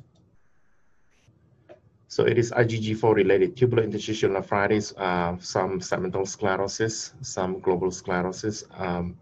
[2.09, 8.65] So it is IgG4 related tubular interstitial nephritis, uh, some segmental sclerosis, some global sclerosis,
[8.77, 9.19] um,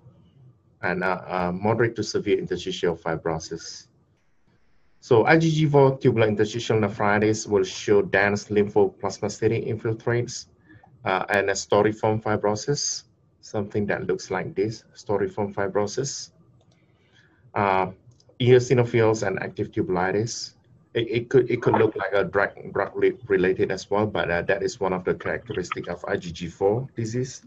[0.83, 3.87] and uh, uh, moderate to severe interstitial fibrosis.
[5.01, 10.47] So IgG4 tubular interstitial nephritis will show dense lymphoplasmacytic infiltrates
[11.05, 13.05] uh, and a storiform fibrosis,
[13.45, 16.31] something that looks like this, storiform fibrosis.
[17.55, 17.91] Uh,
[18.41, 20.55] eosinophils and active tubulitis.
[20.95, 22.93] It, it, could it could look like a drug, drug
[23.29, 27.43] related as well, but uh, that is one of the characteristics of IgG4 disease.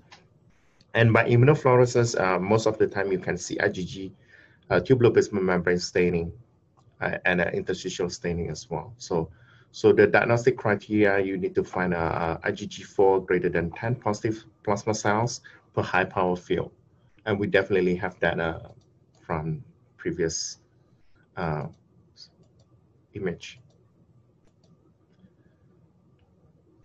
[0.93, 4.11] And by immunofluorescence, uh, most of the time you can see IgG
[4.69, 4.79] uh,
[5.09, 6.31] basement membrane staining
[7.01, 8.93] uh, and uh, interstitial staining as well.
[8.97, 9.29] So,
[9.71, 14.43] so the diagnostic criteria, you need to find a, a IgG4 greater than 10 positive
[14.63, 15.41] plasma cells
[15.77, 16.71] per high power field.
[17.25, 18.37] And we definitely have that
[19.25, 19.63] from
[19.97, 20.57] previous
[21.35, 21.67] uh,
[23.13, 23.59] image.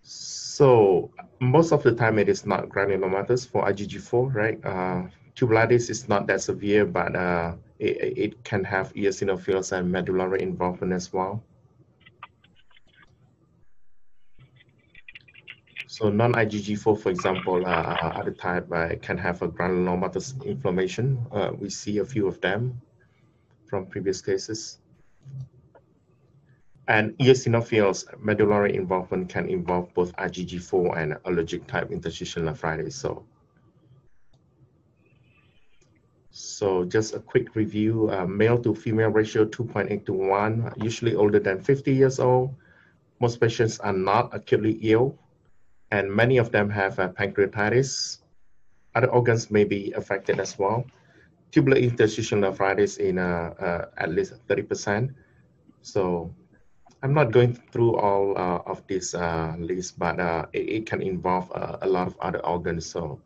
[0.03, 4.59] So most of the time it is not granulomatous for IgG4, right?
[4.63, 10.41] Uh, tubulitis is not that severe, but uh, it, it can have eosinophils and medullary
[10.43, 11.41] involvement as well.
[15.93, 21.23] So non-IgG4, for example, uh, other type uh, can have a granulomatous inflammation.
[21.31, 22.81] Uh, we see a few of them
[23.67, 24.79] from previous cases.
[26.87, 32.95] And eosinophils medullary involvement can involve both IgG4 and allergic type interstitial nephritis.
[32.95, 33.23] So,
[36.31, 41.39] so just a quick review, uh, male to female ratio 2.8 to 1, usually older
[41.39, 42.55] than 50 years old.
[43.19, 45.19] Most patients are not acutely ill,
[45.93, 48.17] and many of them have uh, pancreatitis.
[48.95, 50.85] Other organs may be affected as well.
[51.51, 55.13] Tubular interstitial nephritis in uh, uh at least 30%.
[55.81, 56.33] So
[57.03, 59.13] I'm not going through all uh, of this
[59.59, 60.17] list, but
[60.53, 62.87] it, it, can involve a lot of other organs.
[62.87, 63.19] So,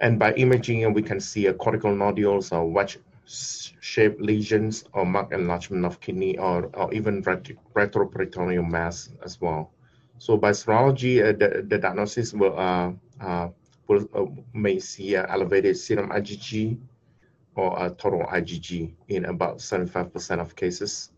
[0.00, 2.64] and by imaging, we can see a cortical nodules or
[3.28, 9.72] wedge-shaped lesions or marked enlargement of kidney or, or even retroperitoneal mass as well.
[10.18, 13.48] So by serology, uh, the, the diagnosis will, uh,
[13.86, 16.78] will may see elevated serum IgG,
[17.54, 21.10] or total IgG in about 75% of cases.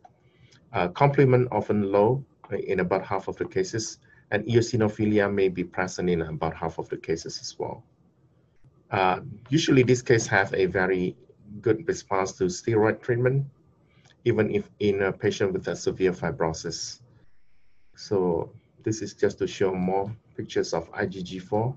[0.73, 3.99] Uh, complement often low in about half of the cases,
[4.31, 7.85] and eosinophilia may be present in about half of the cases as well.
[8.91, 11.17] Uh, usually these cases have a very
[11.61, 13.47] good response to steroid treatment,
[14.25, 17.01] even if in a patient with a severe fibrosis.
[17.97, 18.51] So
[18.83, 21.75] this is just to show more pictures of IgG4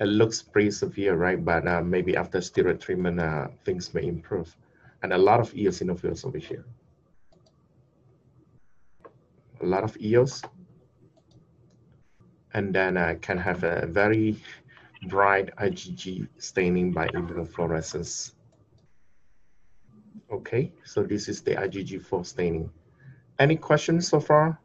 [0.00, 1.44] it looks pretty severe, right?
[1.44, 4.56] But uh, maybe after steroid treatment, uh, things may improve.
[5.02, 6.64] And a lot of eosinophils over here.
[9.60, 10.42] A lot of eos.
[12.54, 14.36] And then uh, can have a very
[15.08, 18.32] bright IgG staining by immunofluorescence.
[20.30, 22.70] Okay, so this is the IgG4 staining.
[23.38, 24.60] Any questions so far?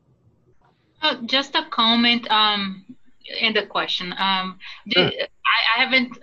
[1.01, 2.29] Uh, just a comment.
[2.29, 2.85] Um,
[3.39, 4.11] end the question.
[4.13, 4.59] Um,
[4.95, 5.27] I,
[5.77, 6.17] I, haven't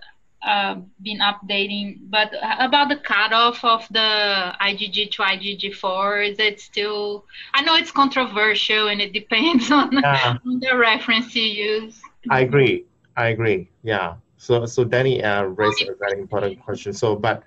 [0.47, 7.25] uh, been updating, but about the cutoff of the IgG to IgG4, is it still?
[7.55, 10.37] I know it's controversial and it depends on, yeah.
[10.47, 12.01] on the reference you use.
[12.31, 12.85] I agree.
[13.17, 13.71] I agree.
[13.83, 14.17] Yeah.
[14.37, 16.93] So, so Danny uh, raised a very important question.
[16.93, 17.43] So, but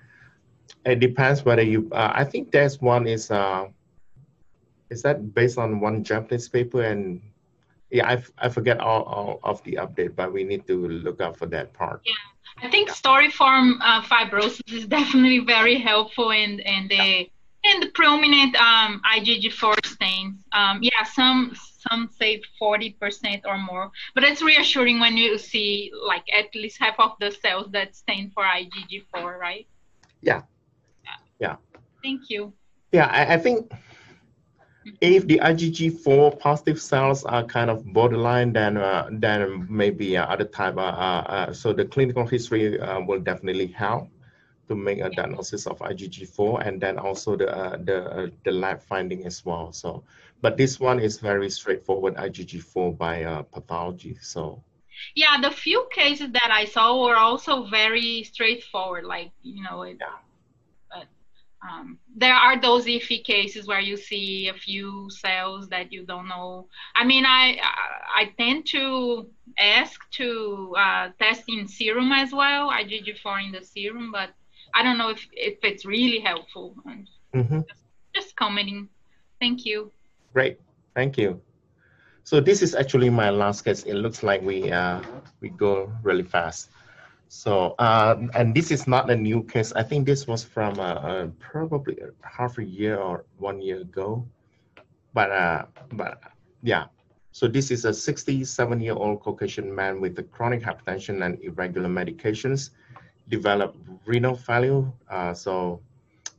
[0.84, 1.88] it depends whether you.
[1.92, 3.30] Uh, I think there's one is.
[3.30, 3.68] Uh,
[4.90, 7.20] is that based on one Japanese paper and
[7.90, 11.36] yeah, I, I forget all, all of the update, but we need to look out
[11.36, 12.02] for that part.
[12.04, 12.12] Yeah,
[12.62, 17.28] I think storiform uh, fibrosis is definitely very helpful and and the
[17.64, 20.36] and the prominent um, IgG4 stains.
[20.52, 21.56] Um, yeah, some
[21.88, 26.98] some say 40% or more, but it's reassuring when you see like at least half
[26.98, 29.66] of the cells that stain for IgG4, right?
[30.20, 30.42] Yeah.
[31.04, 31.16] Yeah.
[31.38, 31.56] yeah.
[32.02, 32.52] Thank you.
[32.92, 33.72] Yeah, I, I think
[35.00, 40.44] if the IgG4 positive cells are kind of borderline, then uh, then maybe uh, other
[40.44, 40.76] type.
[40.76, 44.08] Uh, uh, uh so the clinical history uh, will definitely help
[44.68, 47.46] to make a diagnosis of IgG4, and then also the
[47.84, 49.72] the the lab finding as well.
[49.72, 50.02] So,
[50.40, 54.16] but this one is very straightforward IgG4 by pathology.
[54.20, 54.62] So.
[55.14, 59.04] Yeah, the few cases that I saw were also very straightforward.
[59.04, 60.16] Like you know, it, yeah
[61.62, 66.28] um, there are those iffy cases where you see a few cells that you don't
[66.28, 66.68] know.
[66.94, 67.58] I mean, I
[68.14, 69.28] I tend to
[69.58, 74.30] ask to uh, test in serum as well, IgG4 in the serum, but
[74.74, 76.74] I don't know if, if it's really helpful.
[77.34, 77.60] Mm-hmm.
[77.68, 77.82] Just,
[78.14, 78.88] just commenting.
[79.40, 79.92] Thank you.
[80.36, 80.60] Great,
[80.94, 81.40] thank you.
[82.24, 83.84] So this is actually my last case.
[83.84, 85.00] It looks like we uh,
[85.40, 86.68] we go really fast.
[87.28, 89.72] So, uh, and this is not a new case.
[89.72, 94.28] I think this was from uh, uh, probably half a year or one year ago.
[95.14, 96.20] But, uh, but
[96.62, 96.84] yeah,
[97.32, 102.76] so this is a 67-year-old Caucasian man with a chronic hypertension and irregular medications,
[103.30, 104.84] developed renal failure.
[105.08, 105.80] Uh, so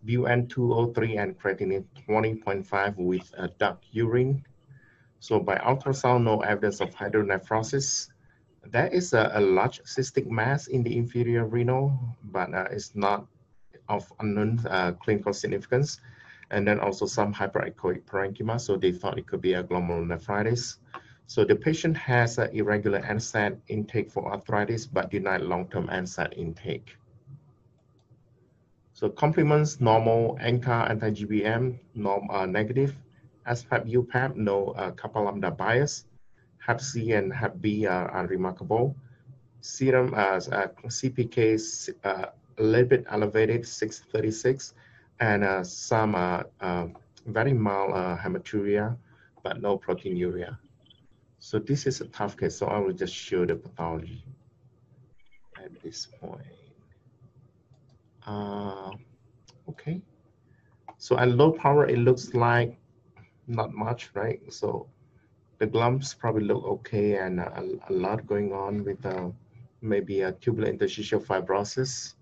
[0.06, 4.44] BUN203 and creatinine 20.5 with a dark urine.
[5.20, 8.10] So by ultrasound, no evidence of hydronephrosis
[8.72, 13.26] there is a, a, large cystic mass in the inferior renal, but uh, it's not
[13.90, 16.00] of unknown uh, clinical significance.
[16.52, 20.78] And then also some hyperechoic parenchyma, so they thought it could be a glomerulonephritis.
[21.26, 26.96] So the patient has an irregular NSAID intake for arthritis, but denied long-term NSAID intake.
[28.98, 32.96] So complements normal ANCA anti-GBM, norm, uh, negative,
[33.46, 36.06] SPAP, UPAP, no uh, kappa lambda bias.
[36.58, 38.96] Hep C and Hep B are, are remarkable.
[39.62, 42.26] serum as uh, CPK uh,
[42.58, 44.74] a little bit elevated, 636,
[45.20, 46.88] and uh, some uh, uh,
[47.28, 48.98] very mild uh, hematuria,
[49.44, 50.58] but no proteinuria.
[51.38, 54.24] So this is a tough case, so I will just show the pathology
[55.64, 56.57] at this point.
[58.28, 58.92] Uh,
[59.70, 60.02] okay.
[60.98, 62.78] So at low power, it looks like
[63.48, 64.42] not much, right?
[64.52, 64.88] So
[65.60, 69.30] the glumps probably look okay and a, a lot going on with uh,
[69.82, 72.16] maybe a tubular interstitial fibrosis.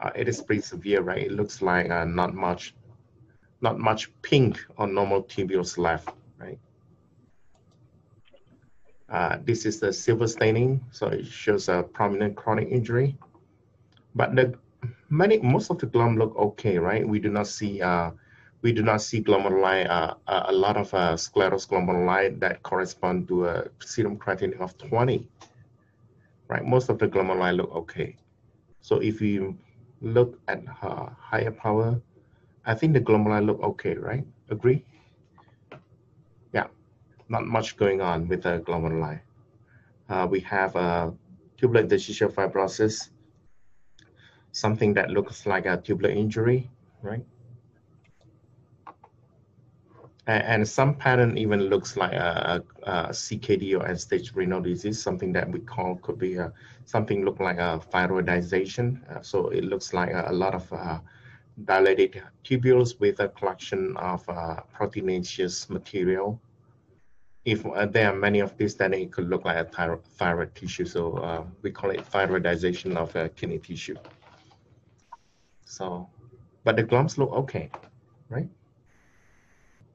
[0.00, 1.26] Uh, it is pretty severe, right?
[1.26, 2.74] It looks like uh, not much,
[3.60, 6.08] not much pink on normal tubules left,
[6.38, 6.58] right?
[9.08, 13.16] Uh, this is the silver staining, so it shows a prominent chronic injury.
[14.16, 14.54] But the
[15.10, 17.06] many, most of the glum look okay, right?
[17.06, 18.12] We do not see, uh,
[18.62, 23.64] we do not see glomeruli, uh, a lot of uh, sclerosglomeruli that correspond to a
[23.78, 25.28] serum creatinine of 20,
[26.48, 26.64] right?
[26.64, 28.16] Most of the glomeruli look okay.
[28.80, 29.58] So if you
[30.00, 32.00] look at uh, higher power,
[32.64, 34.24] I think the glomeruli look okay, right?
[34.48, 34.82] Agree?
[36.54, 36.68] Yeah,
[37.28, 39.20] not much going on with the glomeruli.
[40.08, 41.12] Uh, we have a
[41.58, 43.10] tubular interstitial fibrosis,
[44.56, 46.70] something that looks like a tubular injury,
[47.02, 47.24] right?
[50.26, 55.32] And, some pattern even looks like a, a, a CKD or end-stage renal disease, something
[55.34, 56.52] that we call could be a,
[56.84, 58.86] something look like a thyroidization.
[59.08, 60.98] Uh, so it looks like a, a lot of uh,
[61.64, 66.40] dilated tubules with a collection of uh, proteinaceous material.
[67.44, 70.54] If uh, there are many of these, then it could look like a thyroid, thyroid
[70.56, 70.86] tissue.
[70.86, 73.96] So uh, we call it thyroidization of uh, kidney tissue.
[75.66, 76.08] So,
[76.64, 77.70] but the glums look okay,
[78.30, 78.48] right?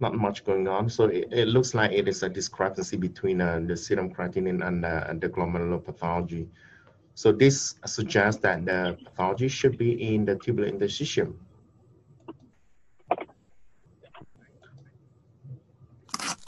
[0.02, 0.90] Not much going on.
[0.90, 4.86] So it, it looks like it is a discrepancy between uh, the serum creatinine and,
[4.86, 6.50] and the glomerular pathology.
[7.16, 11.36] So this suggests that the pathology should be in the tubular interstitium.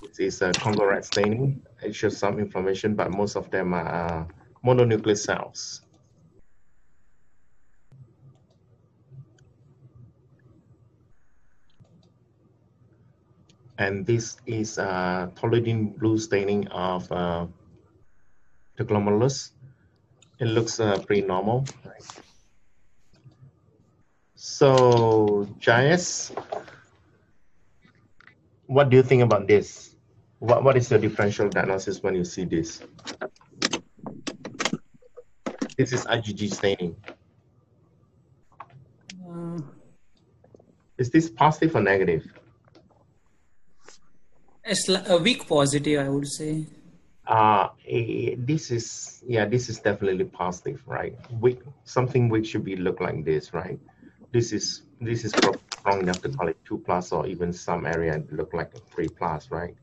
[0.02, 1.64] This is uh, a Congo red staining.
[1.82, 4.26] It shows some inflammation, but most of them are uh,
[4.66, 5.83] mononuclear cells.
[13.78, 17.48] And this is a toluidine blue staining of uh,
[18.78, 19.52] the glomerulus
[20.40, 21.66] it looks uh, pretty normal.
[21.86, 22.04] Right?
[24.36, 26.36] So, Jayes,
[28.66, 29.96] what do you think about this?
[30.40, 32.82] What, what is your differential diagnosis when you see this?
[35.78, 36.96] This is IgG staining.
[39.26, 39.60] Uh,
[40.98, 42.28] is this positive or negative?
[44.66, 46.66] It's a weak positive, I would say.
[47.26, 47.70] Uh
[48.38, 51.16] this is yeah this is definitely positive right?
[51.40, 53.80] We something which should be look like this right?
[54.34, 58.22] This is this is strong enough to call it two plus or even some area
[58.32, 59.76] look like a three plus right?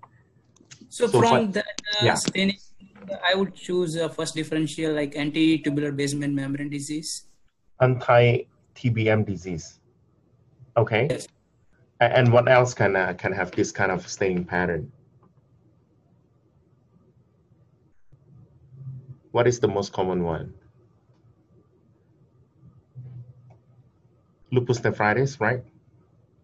[0.90, 2.14] So, so from that uh, yeah.
[2.14, 2.58] staining
[3.24, 7.26] i would choose a first differential like anti-tubular basement membrane disease.
[7.80, 9.80] Anti-tbm disease.
[10.76, 11.08] Okay?
[11.10, 11.28] Yes.
[12.00, 14.90] And what else can uh, can have this kind of staining pattern
[19.32, 20.54] What is the most common one?
[24.50, 25.62] Lupus nephritis, right?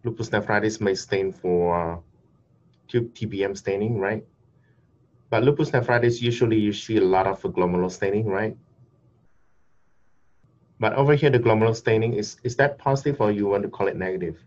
[0.05, 2.01] Lupus nephritis may stain for
[2.87, 4.25] tube TBM staining, right?
[5.29, 8.55] But lupus nephritis, usually you see a lot of glomerular staining, right?
[10.79, 13.87] But over here, the glomerular staining, is, is that positive or you want to call
[13.87, 14.41] it negative?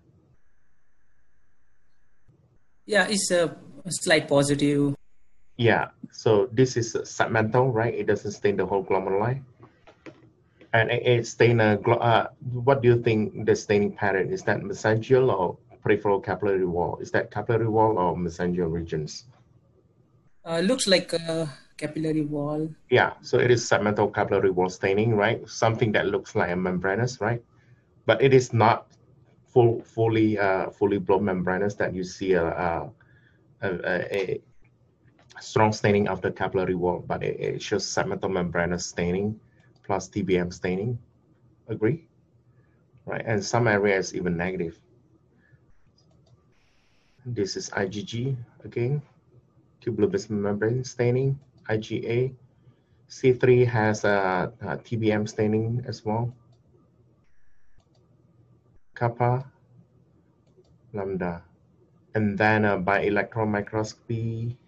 [2.91, 3.55] Yeah, it's a
[3.87, 4.97] slight positive.
[5.57, 7.95] Yeah, so this is segmental, right?
[7.95, 9.47] It doesn't stain the whole glomeruli.
[10.73, 14.33] And it, it stain a, uh, what do you think the staining pattern?
[14.33, 16.99] Is that mesangial or peripheral capillary wall?
[17.01, 19.25] Is that capillary wall or mesangial regions?
[20.45, 22.75] Uh, looks like a capillary wall.
[22.91, 25.49] Yeah, so it is segmental capillary wall staining, right?
[25.49, 27.41] Something that looks like a membranous, right?
[28.05, 28.89] But it is not
[29.53, 32.91] full, fully, uh, fully blown membranous that you see a, a,
[33.63, 34.41] a, a
[35.41, 39.39] strong staining of the capillary wall, but it, shows segmental membranous staining
[39.85, 40.99] plus TBM staining.
[41.69, 42.07] Agree?
[43.07, 44.79] Right, and some areas even negative.
[47.27, 49.03] This is IgG again,
[49.85, 51.39] basement membrane staining,
[51.69, 52.35] IgA.
[53.09, 56.33] C3 has a, a TBM staining as well.
[59.01, 59.49] Kappa,
[60.93, 61.43] lambda.
[62.15, 64.61] And then uh, by electron microscopy,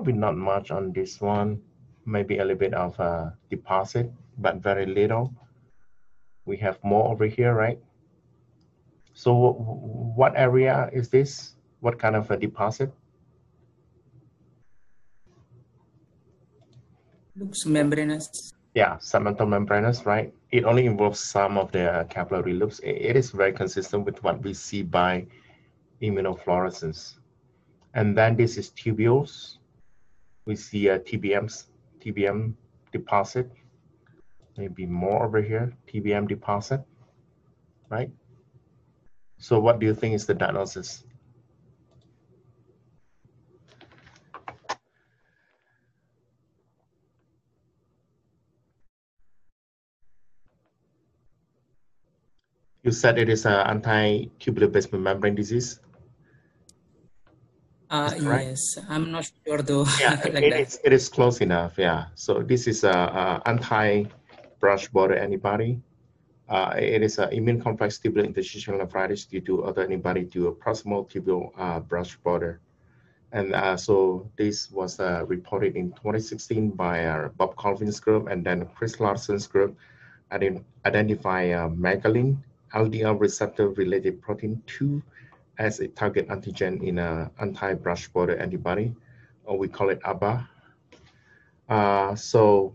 [0.00, 1.60] Probably not much on this one.
[2.06, 5.34] Maybe a little bit of a deposit, but very little.
[6.46, 7.78] We have more over here, right?
[9.12, 9.52] So
[10.16, 11.52] what area is this?
[11.80, 12.90] What kind of a deposit?
[17.36, 18.54] Looks membranous.
[18.74, 20.32] Yeah, segmental membranous, right?
[20.52, 22.80] It only involves some of the capillary loops.
[22.82, 25.26] It is very consistent with what we see by
[26.02, 27.18] immunofluorescence.
[27.94, 29.58] And then this is tubules.
[30.46, 31.66] We see uh, a TBMs,
[32.00, 32.54] TBM
[32.92, 33.50] deposit.
[34.56, 36.82] Maybe more over here, TBM deposit,
[37.88, 38.10] right?
[39.38, 41.04] So what do you think is the diagnosis?
[52.82, 55.80] You said it is an anti-tubular basement membrane disease.
[57.90, 59.84] Uh, yes, I'm not sure though.
[60.00, 61.76] Yeah, like it, is, it is close enough.
[61.76, 62.06] Yeah.
[62.14, 65.82] So this is a, a anti-brush border antibody.
[66.48, 71.08] Uh, it is an immune complex tubular interstitial nephritis due to autoantibody to a proximal
[71.10, 72.60] tubule uh, brush border.
[73.32, 78.44] And uh, so this was uh, reported in 2016 by uh, Bob Colvin's group and
[78.44, 79.76] then Chris Larsen's group
[80.32, 82.38] identify uh, Megalin
[82.74, 85.02] LDL receptor related protein 2
[85.58, 88.94] as a target antigen in an anti-brush border antibody,
[89.44, 90.48] or we call it ABBA.
[91.68, 92.74] Uh, so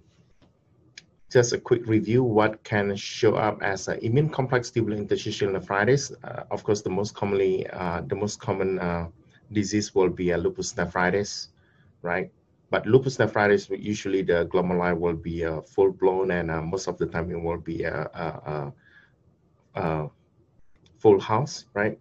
[1.31, 6.11] just a quick review, what can show up as an immune complex tubular interstitial nephritis.
[6.23, 9.07] Uh, of course, the most commonly, uh, the most common uh,
[9.51, 11.49] disease will be a lupus nephritis,
[12.03, 12.31] right?
[12.69, 17.05] But lupus nephritis, usually the glomeruli will be uh, full blown and most of the
[17.05, 18.71] time it will be a,
[19.75, 20.07] uh,
[20.99, 21.99] full house, right?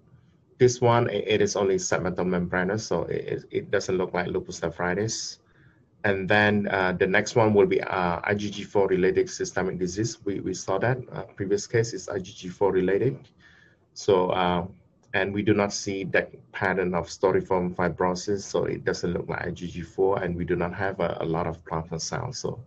[0.58, 5.40] This one, it is only segmental membranous, so it, it doesn't look like lupus nephritis.
[6.04, 10.18] And then uh, the next one will be uh, IgG4 related systemic disease.
[10.24, 13.18] We, we saw that uh, previous case is IgG4 related.
[13.94, 14.66] So, uh,
[15.14, 18.42] and we do not see that pattern of storiform fibrosis.
[18.42, 21.64] So it doesn't look like IgG4 and we do not have a, a lot of
[21.64, 22.38] plasma cells.
[22.38, 22.60] So,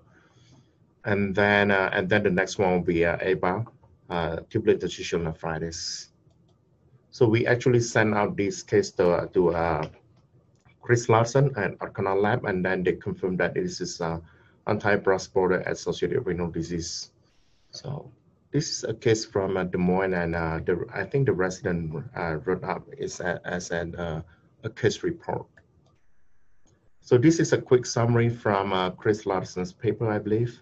[1.05, 3.65] and then, uh, and then the next one will be uh, ABBA,
[4.09, 6.09] uh, interstitial nephritis.
[7.09, 9.87] So we actually sent out this case to, to uh,
[10.81, 14.19] Chris Larsen at Arkana Lab, and then they confirmed that this is uh,
[14.67, 17.11] anti-brush border associated renal disease.
[17.71, 18.11] So
[18.51, 22.03] this is a case from uh, Des Moines, and uh, the, I think the resident
[22.15, 24.21] uh, wrote up is a, as an, uh,
[24.63, 25.45] a case report.
[27.01, 30.59] So this is a quick summary from uh, Chris Larsen's paper, I believe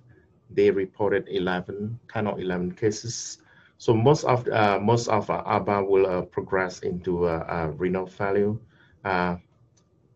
[0.50, 3.40] they reported 11, 10 or 11 cases.
[3.78, 8.56] So most of uh, most of uh, ABBA will uh, progress into uh, renal failure.
[9.04, 9.36] Uh,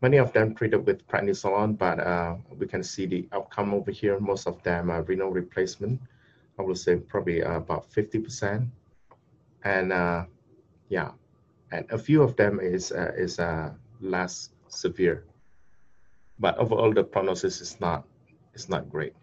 [0.02, 4.20] many of them treated with prednisolone, but uh, we can see the outcome over here.
[4.20, 6.00] Most of them are renal replacement.
[6.58, 8.68] I would say probably about 50%.
[9.64, 10.28] And
[10.90, 11.12] yeah,
[11.72, 13.40] and a few of them is is
[14.02, 15.26] less severe.
[16.40, 18.08] But overall, the prognosis is not
[18.54, 19.14] is not great.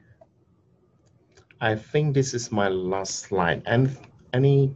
[1.61, 3.63] I think this is my last slide.
[3.67, 3.97] And
[4.33, 4.75] any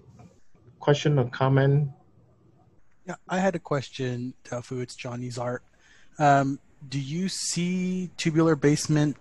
[0.78, 1.91] question or comment?
[3.07, 4.81] Yeah, I had a question, Tofu.
[4.81, 5.62] It's Johnny's art.
[6.18, 6.59] Um,
[6.89, 9.16] do you see tubular basement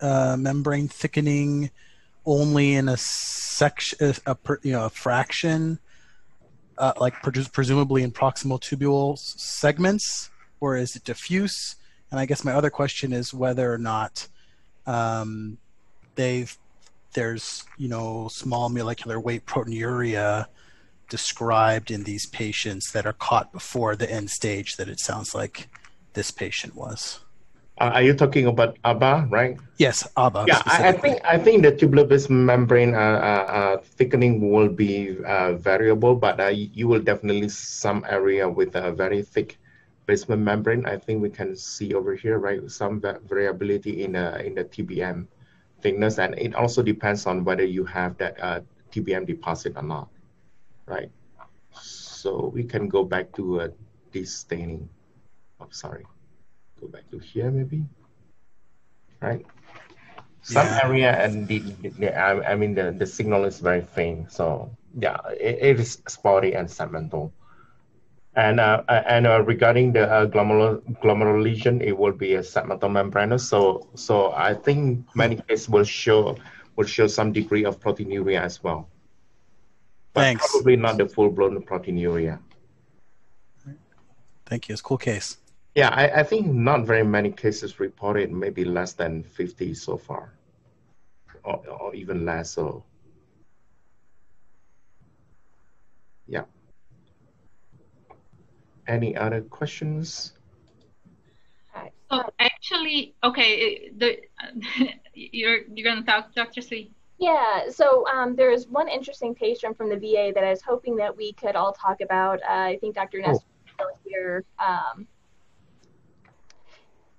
[0.00, 1.70] uh, membrane thickening
[2.24, 5.78] only in a section, a, a, you know, a fraction,
[6.78, 10.30] uh, like presumably in proximal tubule segments,
[10.60, 11.76] or is it diffuse?
[12.10, 14.28] And I guess my other question is whether or not
[14.86, 15.58] um,
[16.14, 16.56] they've
[17.14, 20.46] there's you know small molecular weight proteinuria
[21.08, 25.68] described in these patients that are caught before the end stage that it sounds like
[26.14, 27.20] this patient was.
[27.80, 29.56] Uh, are you talking about ABBA, right?
[29.78, 30.44] Yes, ABBA.
[30.46, 34.68] Yeah, I, I, think I think the tubular basement membrane uh, uh, uh, thickening will
[34.68, 39.58] be uh, variable, but uh, you will definitely some area with a very thick
[40.06, 40.84] basement membrane.
[40.86, 45.26] I think we can see over here, right, some variability in in the TBM
[45.82, 48.60] thickness, and it also depends on whether you have that uh,
[48.92, 50.08] TBM deposit or not,
[50.86, 51.10] right?
[51.72, 53.68] So we can go back to uh,
[54.12, 54.88] this staining.
[55.60, 56.06] Oh, sorry.
[56.80, 57.84] Go back to here maybe,
[59.20, 59.44] right?
[60.42, 60.80] Some yeah.
[60.82, 64.32] area and the, the, I, I mean the, the signal is very faint.
[64.32, 67.30] So yeah, it, it is spotty and segmental.
[68.34, 72.90] And uh, and uh, regarding the uh, glomerular, glomerular lesion, it will be a segmental
[72.90, 73.46] membranous.
[73.46, 76.36] So so I think many cases will show
[76.76, 78.88] will show some degree of proteinuria as well.
[80.14, 80.50] But Thanks.
[80.50, 82.38] Probably not the full blown proteinuria.
[84.46, 84.72] Thank you.
[84.72, 85.38] It's a cool case.
[85.74, 90.34] Yeah, I, I think not very many cases reported, maybe less than 50 so far,
[91.44, 92.50] or, or even less.
[92.50, 92.84] So,
[96.26, 96.44] yeah.
[98.86, 100.32] Any other questions?
[102.12, 104.18] So actually, okay, the
[105.14, 106.60] you're you're gonna talk, Dr.
[106.60, 106.90] C.
[107.18, 111.16] Yeah, so um, there's one interesting patient from the VA that I was hoping that
[111.16, 112.40] we could all talk about.
[112.42, 113.20] Uh, I think Dr.
[113.20, 113.46] Nestor
[113.78, 113.88] oh.
[113.88, 114.44] is here.
[114.58, 115.06] Um,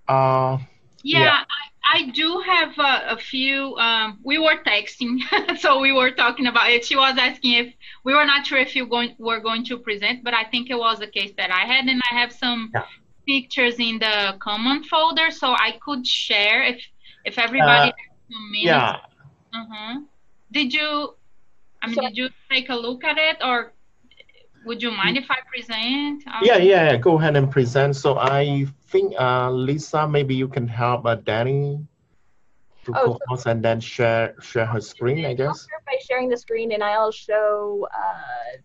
[0.08, 0.58] uh,
[1.02, 1.40] yeah, yeah.
[1.40, 3.76] I, I, do have a, a few.
[3.78, 5.20] Um, we were texting,
[5.60, 6.86] so we were talking about it.
[6.86, 7.74] She was asking if
[8.04, 10.78] we were not sure if you going, were going to present, but I think it
[10.78, 12.84] was a case that I had, and I have some yeah.
[13.28, 16.82] pictures in the common folder, so I could share if
[17.26, 17.92] if everybody.
[17.92, 18.98] Uh, yeah.
[19.54, 20.00] Uh-huh.
[20.52, 21.16] Did you?
[21.82, 23.74] I mean, so, did you take a look at it, or
[24.66, 26.24] would you mind if I present?
[26.28, 27.96] Um, yeah, yeah, go ahead and present.
[27.96, 31.82] So I think, uh, Lisa, maybe you can help uh, Danny
[32.86, 35.68] to oh, so and then share share her screen, I guess.
[35.86, 38.60] by sharing the screen, and I'll show uh,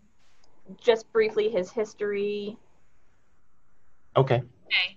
[0.80, 2.56] just briefly his history.
[4.16, 4.42] Okay.
[4.66, 4.88] Okay.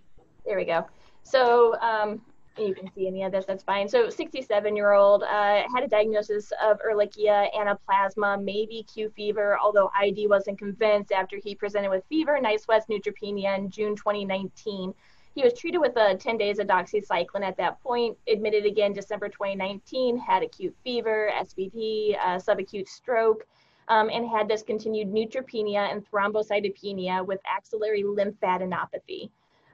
[0.46, 0.86] There we go.
[1.24, 2.22] So um,
[2.58, 3.88] you can see any of this, that's fine.
[3.88, 9.92] So 67 year old uh, had a diagnosis of Ehrlichia, anaplasma, maybe Q fever, although
[10.00, 14.94] ID wasn't convinced after he presented with fever, night sweats, neutropenia in June 2019.
[15.34, 19.30] He was treated with a 10 days of doxycycline at that point, admitted again December
[19.30, 23.46] 2019, had acute fever, SVT, uh, subacute stroke,
[23.88, 29.30] um, and had this continued neutropenia and thrombocytopenia with axillary lymphadenopathy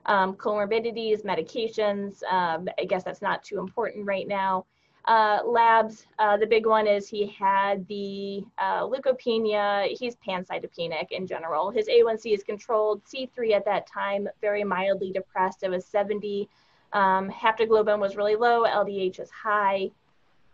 [0.08, 2.24] um, comorbidities, medications.
[2.32, 4.66] Um, I guess that's not too important right now.
[5.08, 9.88] Uh, labs, uh, the big one is he had the uh, leukopenia.
[9.98, 11.72] He's pancytopenic in general.
[11.72, 13.02] His A1C is controlled.
[13.06, 15.64] C3 at that time, very mildly depressed.
[15.64, 16.50] It was 70.
[16.92, 18.66] Um, haptoglobin was really low.
[18.66, 19.92] LDH is high.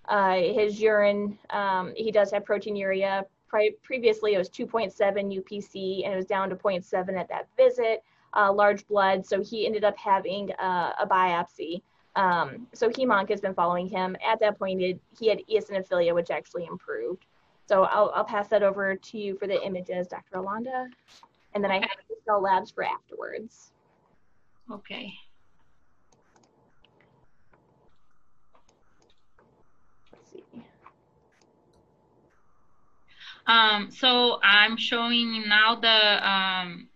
[0.07, 3.23] Uh, his urine, um, he does have proteinuria.
[3.47, 8.03] Pre- previously, it was 2.7 UPC, and it was down to 0.7 at that visit
[8.35, 9.25] uh, large blood.
[9.25, 11.81] So he ended up having uh, a biopsy.
[12.15, 14.15] Um, so Hemonc has been following him.
[14.25, 17.25] At that point, it, he had eosinophilia, which actually improved.
[17.67, 20.37] So I'll, I'll pass that over to you for the images, Dr.
[20.37, 20.87] Alanda.
[21.53, 23.71] And then I have the cell labs for afterwards.
[24.71, 25.13] Okay.
[30.11, 30.43] Let's see.
[33.47, 36.87] Um, so I'm showing now the um,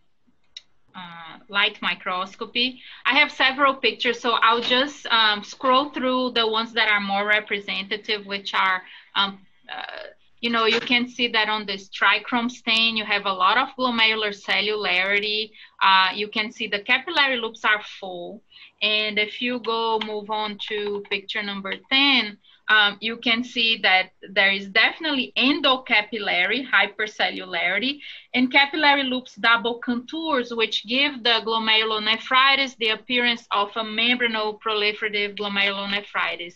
[0.98, 2.82] uh, light microscopy.
[3.06, 7.28] I have several pictures, so I'll just um, scroll through the ones that are more
[7.28, 8.82] representative, which are,
[9.16, 9.40] um,
[9.72, 10.08] uh,
[10.42, 13.70] you know, you can see that on this trichrome stain, you have a lot of
[13.78, 15.52] glomerular cellularity.
[15.84, 18.42] Uh, you can see the capillary loops are full.
[18.82, 22.38] And if you go move on to picture number 10,
[22.70, 28.00] um, you can see that there is definitely endocapillary hypercellularity
[28.34, 35.38] and capillary loops double contours, which give the glomerulonephritis the appearance of a membranous proliferative
[35.38, 36.56] glomerulonephritis.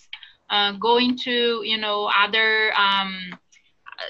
[0.49, 3.33] Uh, going to, you know, other um,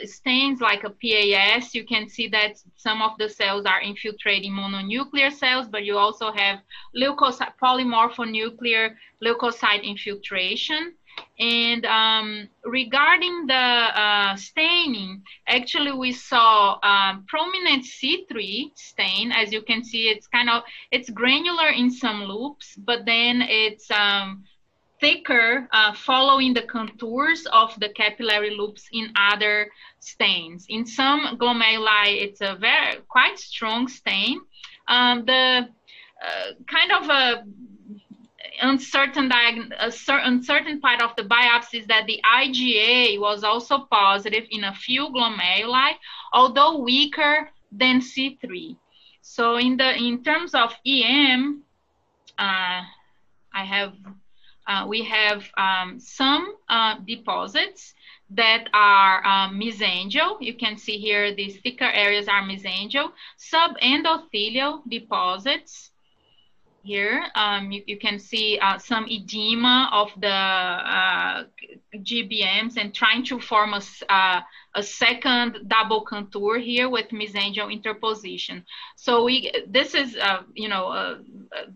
[0.06, 5.32] stains like a PAS, you can see that some of the cells are infiltrating mononuclear
[5.32, 6.60] cells, but you also have
[6.95, 10.93] leukocyte, polymorphonuclear leukocyte infiltration.
[11.41, 19.31] And um, regarding the uh, staining, actually we saw um, prominent C3 stain.
[19.31, 20.61] As you can see, it's kind of,
[20.91, 24.43] it's granular in some loops, but then it's um,
[24.99, 29.67] thicker uh, following the contours of the capillary loops in other
[29.99, 30.67] stains.
[30.69, 34.39] In some glomeruli, it's a very quite strong stain.
[34.87, 35.67] Um, the
[36.23, 37.43] uh, kind of a
[38.62, 39.91] uncertain diag- a
[40.28, 45.09] uncertain part of the biopsy is that the IgA was also positive in a few
[45.09, 45.91] glomeruli,
[46.34, 48.76] although weaker than C3.
[49.22, 51.64] So in the in terms of EM,
[52.38, 52.82] uh,
[53.53, 53.93] I have
[54.68, 57.93] uh, we have um, some uh, deposits
[58.30, 60.38] that are um, mesangial.
[60.39, 63.12] You can see here these thicker areas are mesangial.
[63.38, 65.90] Subendothelial deposits
[66.84, 67.25] here.
[67.36, 71.43] Um, you, you, can see uh, some edema of the uh,
[71.95, 74.41] GBMs and trying to form a, uh,
[74.75, 78.65] a second double contour here with mesangial interposition.
[78.95, 81.19] So we, this is, uh, you know, a,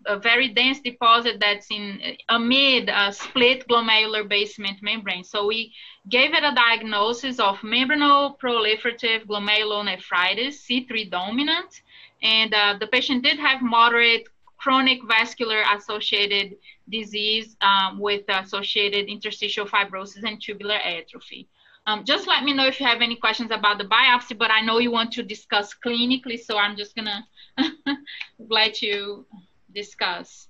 [0.06, 5.24] a, very dense deposit that's in amid a split glomerular basement membrane.
[5.24, 5.72] So we
[6.08, 11.82] gave it a diagnosis of membranous proliferative glomerulonephritis, C3 dominant,
[12.22, 14.26] and uh, the patient did have moderate
[14.56, 16.56] chronic vascular associated
[16.88, 21.48] disease um, with associated interstitial fibrosis and tubular atrophy.
[21.86, 24.60] Um, just let me know if you have any questions about the biopsy, but I
[24.60, 27.24] know you want to discuss clinically, so I'm just gonna
[28.38, 29.24] let you
[29.72, 30.48] discuss.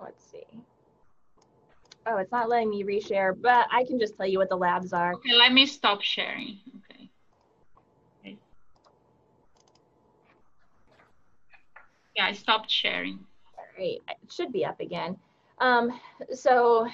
[0.00, 0.44] Let's see.
[2.06, 4.92] Oh, it's not letting me reshare, but I can just tell you what the labs
[4.92, 5.14] are.
[5.14, 6.60] Okay, let me stop sharing.
[6.76, 7.10] Okay.
[8.20, 8.38] okay.
[12.16, 13.18] Yeah, I stopped sharing.
[13.58, 15.16] All right, it should be up again.
[15.58, 15.98] Um,
[16.32, 16.86] so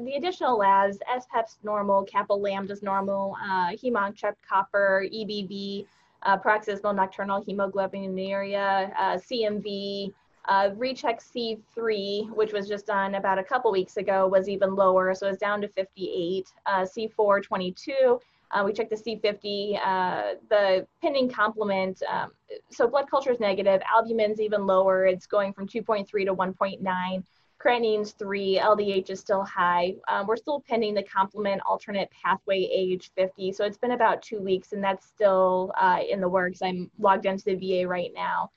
[0.00, 5.86] the additional labs, SPEP's normal, Kappa Lambda's normal, uh, Hemonc copper, EBV,
[6.22, 10.12] uh, paroxysmal nocturnal hemoglobinuria, uh, CMV,
[10.46, 15.14] uh, recheck C3, which was just done about a couple weeks ago, was even lower,
[15.14, 16.52] so it's down to 58.
[16.66, 18.20] Uh, C4, 22.
[18.50, 22.02] Uh, we checked the C50, uh, the pending complement.
[22.08, 22.32] Um,
[22.70, 25.06] so blood culture is negative, albumin's even lower.
[25.06, 27.24] It's going from 2.3 to 1.9.
[27.60, 29.94] Creatinine's 3, LDH is still high.
[30.08, 33.54] Um, we're still pending the complement alternate pathway AH50.
[33.54, 36.62] So it's been about two weeks and that's still uh, in the works.
[36.62, 38.50] I'm logged into the VA right now.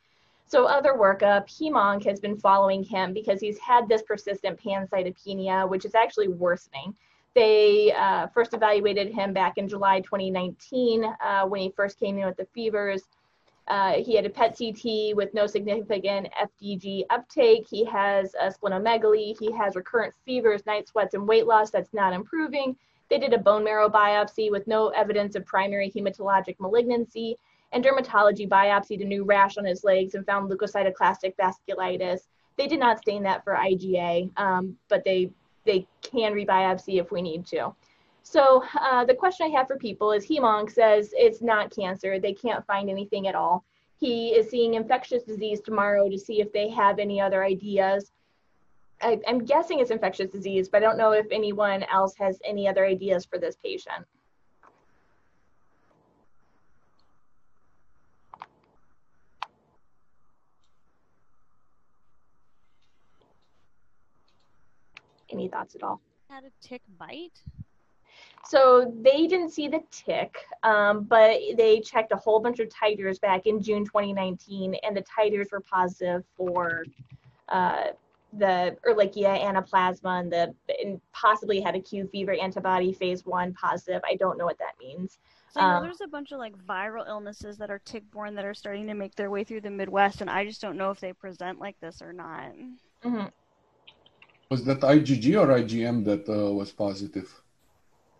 [0.47, 5.83] So other workup, Hemonc has been following him because he's had this persistent pancytopenia, which
[5.83, 6.95] is actually worsening.
[7.35, 12.25] They uh, first evaluated him back in July 2019 uh, when he first came in
[12.25, 13.03] with the fevers.
[13.67, 17.65] Uh, he had a PET CT with no significant FDG uptake.
[17.67, 19.37] He has a splenomegaly.
[19.39, 22.75] He has recurrent fevers, night sweats, and weight loss that's not improving.
[23.09, 27.37] They did a bone marrow biopsy with no evidence of primary hematologic malignancy
[27.71, 32.27] and dermatology biopsied a new rash on his legs and found leukocytoclastic vasculitis.
[32.57, 35.31] They did not stain that for IgA, um, but they
[35.65, 37.73] they can rebiopsy if we need to.
[38.23, 42.19] So uh, the question I have for people is Hemonc says it's not cancer.
[42.19, 43.63] They can't find anything at all.
[43.99, 48.11] He is seeing infectious disease tomorrow to see if they have any other ideas.
[49.01, 52.67] I, I'm guessing it's infectious disease, but I don't know if anyone else has any
[52.67, 54.05] other ideas for this patient.
[65.33, 65.99] Any thoughts at all?
[66.29, 67.41] Had a tick bite?
[68.45, 73.19] So they didn't see the tick, um, but they checked a whole bunch of titers
[73.19, 76.85] back in June 2019, and the titers were positive for
[77.49, 77.87] uh,
[78.37, 80.53] the Ehrlichia anaplasma and the
[80.83, 84.01] and possibly had a Q fever antibody phase one positive.
[84.05, 85.19] I don't know what that means.
[85.51, 88.45] So you know, um, there's a bunch of like viral illnesses that are tick-borne that
[88.45, 90.99] are starting to make their way through the Midwest, and I just don't know if
[90.99, 92.53] they present like this or not.
[93.05, 93.25] Mm-hmm.
[94.53, 97.27] Was that IgG or IgM that uh, was positive?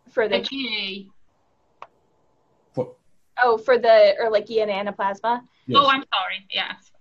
[0.09, 1.11] For the IgA.
[2.73, 2.95] For,
[3.43, 5.41] oh, for the Ehrlichia anaplasma.
[5.67, 5.79] Yes.
[5.79, 6.39] Oh, I'm sorry.
[6.49, 6.91] Yes.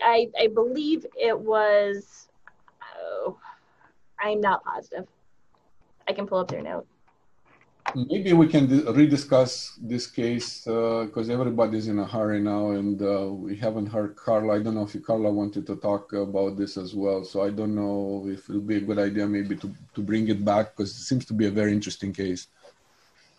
[0.00, 2.28] I I believe it was.
[2.96, 3.36] Oh,
[4.20, 5.08] I'm not positive.
[6.06, 6.86] I can pull up their note.
[7.94, 13.28] Maybe we can rediscuss this case because uh, everybody's in a hurry now, and uh,
[13.30, 14.56] we haven't heard Carla.
[14.56, 17.24] I don't know if Carla wanted to talk about this as well.
[17.24, 20.44] So I don't know if it'll be a good idea maybe to, to bring it
[20.44, 22.48] back because it seems to be a very interesting case.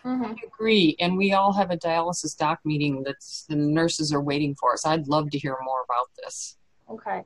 [0.06, 0.24] Mm-hmm.
[0.24, 3.18] I agree, and we all have a dialysis doc meeting that
[3.50, 4.86] the nurses are waiting for us.
[4.86, 6.58] I'd love to hear more about this.
[6.90, 7.24] Okay.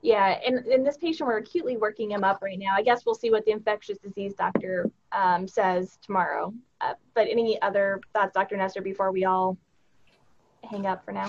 [0.00, 2.74] Yeah, and in this patient, we're acutely working him up right now.
[2.74, 6.54] I guess we'll see what the infectious disease doctor um, says tomorrow.
[6.80, 8.56] Uh, but any other thoughts, Dr.
[8.56, 9.58] Nestor, before we all
[10.62, 11.28] hang up for now?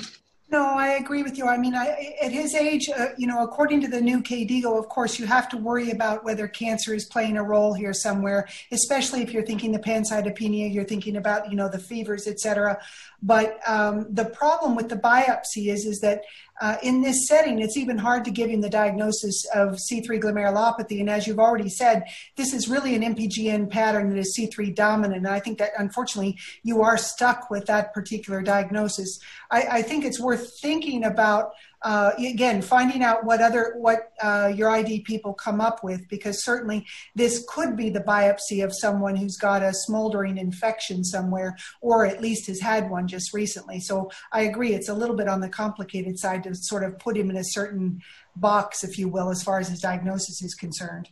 [0.51, 1.45] No, I agree with you.
[1.45, 4.89] I mean, I, at his age, uh, you know, according to the new KDIGO, of
[4.89, 9.21] course, you have to worry about whether cancer is playing a role here somewhere, especially
[9.21, 12.79] if you're thinking the pancytopenia, you're thinking about, you know, the fevers, et cetera.
[13.21, 16.23] But um, the problem with the biopsy is, is that
[16.61, 20.99] uh, in this setting, it's even hard to give him the diagnosis of C3 glomerulopathy.
[20.99, 22.03] And as you've already said,
[22.35, 25.25] this is really an MPGN pattern that is C3 dominant.
[25.25, 29.19] And I think that unfortunately you are stuck with that particular diagnosis.
[29.49, 31.51] I, I think it's worth thinking about
[31.81, 36.43] uh, again, finding out what other what uh, your ID people come up with, because
[36.43, 42.05] certainly this could be the biopsy of someone who's got a smoldering infection somewhere, or
[42.05, 43.79] at least has had one just recently.
[43.79, 47.17] So I agree, it's a little bit on the complicated side to sort of put
[47.17, 48.01] him in a certain
[48.35, 51.09] box, if you will, as far as his diagnosis is concerned.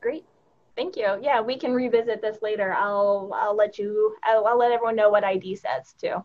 [0.00, 0.24] Great.
[0.76, 1.18] Thank you.
[1.20, 2.72] Yeah, we can revisit this later.
[2.72, 6.24] I'll I'll let you I'll, I'll let everyone know what ID says too.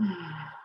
[0.00, 0.46] Mm-hmm.